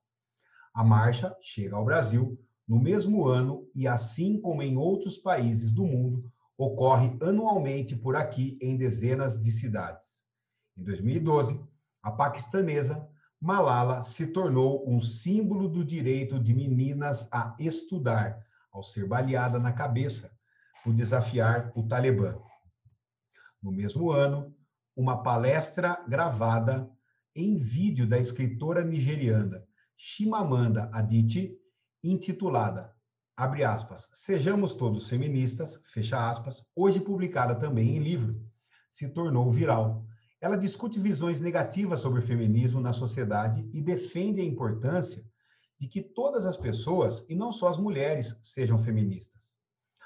A 0.72 0.84
marcha 0.84 1.36
chega 1.42 1.76
ao 1.76 1.84
Brasil 1.84 2.40
no 2.68 2.80
mesmo 2.80 3.28
ano 3.28 3.68
e, 3.74 3.88
assim 3.88 4.40
como 4.40 4.62
em 4.62 4.78
outros 4.78 5.18
países 5.18 5.72
do 5.72 5.84
mundo, 5.84 6.32
ocorre 6.60 7.18
anualmente 7.22 7.96
por 7.96 8.18
aqui 8.18 8.60
em 8.62 8.76
dezenas 8.76 9.42
de 9.42 9.50
cidades. 9.50 10.26
Em 10.78 10.84
2012, 10.84 11.66
a 12.04 12.12
paquistanesa 12.12 13.08
Malala 13.40 14.04
se 14.04 14.28
tornou 14.28 14.84
um 14.86 15.00
símbolo 15.00 15.70
do 15.70 15.86
direito 15.86 16.38
de 16.38 16.54
meninas 16.54 17.30
a 17.32 17.56
estudar, 17.58 18.46
ao 18.74 18.84
ser 18.84 19.08
baleada 19.08 19.58
na 19.58 19.72
cabeça 19.72 20.38
por 20.84 20.94
desafiar 20.94 21.72
o 21.74 21.88
Talibã. 21.88 22.38
No 23.64 23.72
mesmo 23.72 24.12
ano, 24.12 24.54
uma 24.94 25.24
palestra 25.24 26.04
gravada 26.10 26.92
em 27.34 27.58
vídeo 27.58 28.06
da 28.06 28.20
escritora 28.20 28.84
nigeriana 28.84 29.64
Chimamanda 29.96 30.90
Adichie, 30.92 31.58
intitulada 32.04 32.94
abre 33.40 33.64
aspas, 33.64 34.10
Sejamos 34.12 34.74
Todos 34.74 35.08
Feministas, 35.08 35.82
fecha 35.86 36.30
aspas, 36.30 36.62
hoje 36.76 37.00
publicada 37.00 37.56
também 37.56 37.96
em 37.96 38.00
livro, 38.00 38.38
se 38.92 39.08
tornou 39.08 39.50
viral. 39.50 40.04
Ela 40.42 40.58
discute 40.58 41.00
visões 41.00 41.40
negativas 41.40 42.02
sobre 42.02 42.20
o 42.20 42.22
feminismo 42.22 42.82
na 42.82 42.92
sociedade 42.92 43.66
e 43.72 43.82
defende 43.82 44.42
a 44.42 44.44
importância 44.44 45.24
de 45.80 45.88
que 45.88 46.02
todas 46.02 46.46
as 46.46 46.58
pessoas, 46.58 47.26
e 47.30 47.36
não 47.36 47.50
só 47.50 47.70
as 47.70 47.78
mulheres, 47.78 48.38
sejam 48.44 48.78
feministas. 48.78 49.56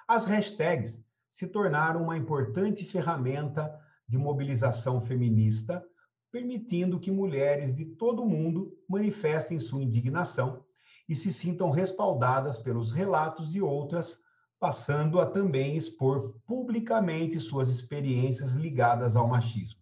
As 0.07 0.25
hashtags 0.25 1.03
se 1.27 1.47
tornaram 1.47 2.03
uma 2.03 2.15
importante 2.15 2.85
ferramenta 2.85 3.75
de 4.07 4.15
mobilização 4.15 5.01
feminista, 5.01 5.83
permitindo 6.31 6.99
que 6.99 7.09
mulheres 7.09 7.73
de 7.73 7.83
todo 7.83 8.21
o 8.21 8.29
mundo 8.29 8.77
manifestem 8.87 9.57
sua 9.57 9.81
indignação 9.81 10.63
e 11.07 11.15
se 11.15 11.31
sintam 11.33 11.69
respaldadas 11.69 12.57
pelos 12.57 12.91
relatos 12.91 13.51
de 13.51 13.61
outras, 13.61 14.19
passando 14.59 15.19
a 15.19 15.25
também 15.25 15.75
expor 15.75 16.39
publicamente 16.45 17.39
suas 17.39 17.69
experiências 17.69 18.53
ligadas 18.53 19.15
ao 19.15 19.27
machismo. 19.27 19.79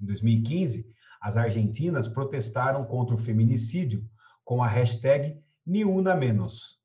Em 0.00 0.06
2015, 0.06 0.86
as 1.20 1.36
argentinas 1.36 2.06
protestaram 2.06 2.84
contra 2.84 3.16
o 3.16 3.18
feminicídio 3.18 4.08
com 4.44 4.62
a 4.62 4.68
hashtag 4.68 5.42
Niuna 5.66 6.14
Menos. 6.14 6.78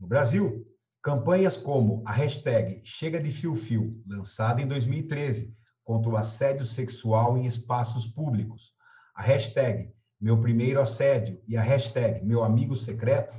No 0.00 0.06
Brasil, 0.06 0.66
campanhas 1.02 1.56
como 1.56 2.02
a 2.06 2.12
hashtag 2.12 2.80
Chega 2.82 3.20
de 3.20 3.30
Fio 3.30 3.54
Fio, 3.54 4.02
lançada 4.06 4.62
em 4.62 4.66
2013, 4.66 5.54
contra 5.84 6.10
o 6.10 6.16
assédio 6.16 6.64
sexual 6.64 7.36
em 7.36 7.44
espaços 7.44 8.06
públicos, 8.06 8.72
a 9.14 9.22
hashtag 9.22 9.93
meu 10.24 10.40
primeiro 10.40 10.80
assédio 10.80 11.38
e 11.46 11.54
a 11.54 11.60
hashtag 11.60 12.24
Meu 12.24 12.42
Amigo 12.42 12.74
Secreto, 12.74 13.34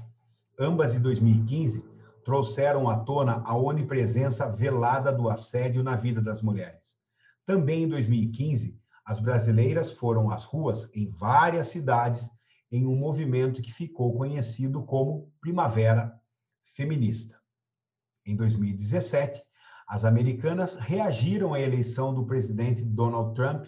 ambas 0.59 0.93
de 0.93 0.99
2015, 0.99 1.83
trouxeram 2.23 2.87
à 2.87 2.99
tona 2.99 3.41
a 3.43 3.57
onipresença 3.57 4.47
velada 4.47 5.11
do 5.11 5.27
assédio 5.27 5.81
na 5.81 5.95
vida 5.95 6.21
das 6.21 6.43
mulheres. 6.43 6.95
Também 7.43 7.85
em 7.85 7.89
2015, 7.89 8.79
as 9.03 9.19
brasileiras 9.19 9.93
foram 9.93 10.29
às 10.29 10.43
ruas 10.43 10.87
em 10.93 11.09
várias 11.09 11.69
cidades 11.69 12.29
em 12.71 12.85
um 12.85 12.95
movimento 12.95 13.63
que 13.63 13.73
ficou 13.73 14.15
conhecido 14.15 14.83
como 14.83 15.33
Primavera 15.41 16.13
Feminista. 16.75 17.35
Em 18.23 18.35
2017, 18.35 19.41
as 19.87 20.05
americanas 20.05 20.75
reagiram 20.75 21.55
à 21.55 21.59
eleição 21.59 22.13
do 22.13 22.27
presidente 22.27 22.83
Donald 22.83 23.33
Trump 23.33 23.65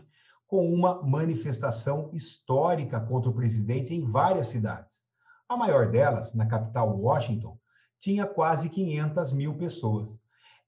com 0.47 0.73
uma 0.73 1.03
manifestação 1.03 2.09
histórica 2.13 2.99
contra 3.01 3.29
o 3.29 3.33
presidente 3.33 3.93
em 3.93 4.09
várias 4.09 4.47
cidades. 4.47 5.01
A 5.47 5.57
maior 5.57 5.91
delas, 5.91 6.33
na 6.33 6.45
capital 6.45 6.97
Washington, 6.97 7.59
tinha 7.99 8.25
quase 8.25 8.69
500 8.69 9.31
mil 9.33 9.57
pessoas. 9.57 10.21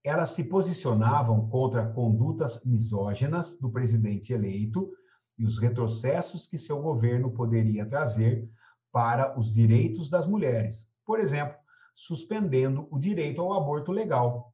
Elas 0.03 0.31
se 0.31 0.43
posicionavam 0.45 1.49
contra 1.49 1.89
condutas 1.91 2.63
misóginas 2.65 3.57
do 3.57 3.69
presidente 3.69 4.33
eleito 4.33 4.91
e 5.37 5.45
os 5.45 5.57
retrocessos 5.57 6.45
que 6.45 6.57
seu 6.57 6.81
governo 6.81 7.31
poderia 7.31 7.85
trazer 7.85 8.49
para 8.91 9.37
os 9.37 9.51
direitos 9.51 10.09
das 10.09 10.25
mulheres, 10.25 10.89
por 11.05 11.19
exemplo, 11.19 11.55
suspendendo 11.93 12.87
o 12.91 12.97
direito 12.97 13.41
ao 13.41 13.53
aborto 13.53 13.91
legal. 13.91 14.53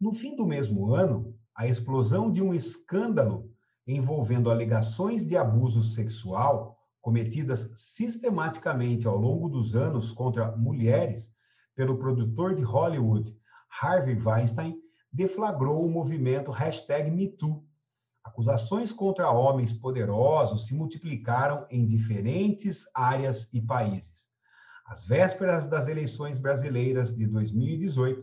No 0.00 0.12
fim 0.12 0.36
do 0.36 0.46
mesmo 0.46 0.94
ano, 0.94 1.34
a 1.54 1.66
explosão 1.66 2.30
de 2.30 2.40
um 2.40 2.54
escândalo 2.54 3.47
envolvendo 3.88 4.50
alegações 4.50 5.24
de 5.24 5.36
abuso 5.36 5.82
sexual 5.82 6.76
cometidas 7.00 7.70
sistematicamente 7.74 9.08
ao 9.08 9.16
longo 9.16 9.48
dos 9.48 9.74
anos 9.74 10.12
contra 10.12 10.54
mulheres 10.54 11.32
pelo 11.74 11.96
produtor 11.96 12.54
de 12.54 12.62
Hollywood, 12.62 13.34
Harvey 13.80 14.18
Weinstein, 14.20 14.76
deflagrou 15.10 15.86
o 15.86 15.90
movimento 15.90 16.52
MeToo. 17.10 17.64
Acusações 18.22 18.92
contra 18.92 19.30
homens 19.30 19.72
poderosos 19.72 20.66
se 20.66 20.74
multiplicaram 20.74 21.66
em 21.70 21.86
diferentes 21.86 22.84
áreas 22.94 23.48
e 23.54 23.60
países. 23.62 24.28
Às 24.84 25.04
vésperas 25.04 25.66
das 25.66 25.88
eleições 25.88 26.36
brasileiras 26.36 27.14
de 27.14 27.26
2018, 27.26 28.22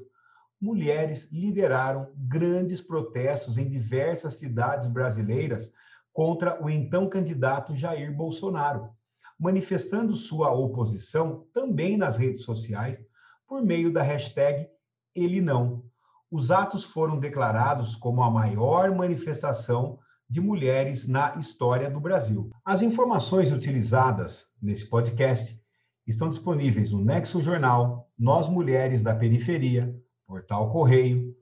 mulheres 0.60 1.28
lideraram 1.32 2.12
grandes 2.16 2.82
protestos 2.82 3.58
em 3.58 3.68
diversas 3.68 4.36
cidades 4.36 4.88
brasileiras 4.88 5.72
contra 6.14 6.64
o 6.64 6.70
então 6.70 7.10
candidato 7.10 7.76
Jair 7.76 8.16
Bolsonaro, 8.16 8.89
manifestando 9.38 10.16
sua 10.16 10.51
oposição 10.51 11.45
também 11.53 11.97
nas 11.97 12.18
redes 12.18 12.43
sociais 12.43 12.99
por 13.47 13.62
meio 13.62 13.91
da 13.91 14.01
hashtag 14.01 14.68
Ele 15.14 15.41
Não. 15.41 15.84
Os 16.32 16.51
atos 16.51 16.84
foram 16.84 17.20
declarados 17.20 17.95
como 17.95 18.24
a 18.24 18.32
maior 18.32 18.93
manifestação 18.95 19.99
de 20.28 20.41
mulheres 20.41 21.08
na 21.08 21.36
história 21.36 21.89
do 21.89 21.99
Brasil. 21.99 22.49
As 22.64 22.82
informações 22.82 23.51
utilizadas 23.51 24.47
nesse 24.62 24.89
podcast 24.89 25.62
estão 26.08 26.30
disponíveis 26.30 26.91
no 26.91 27.03
Nexo 27.03 27.41
Jornal, 27.41 28.10
Nós 28.18 28.47
Mulheres 28.47 29.01
da 29.01 29.14
Periferia, 29.14 29.95
Portal 30.28 30.72
Correio, 30.72 31.36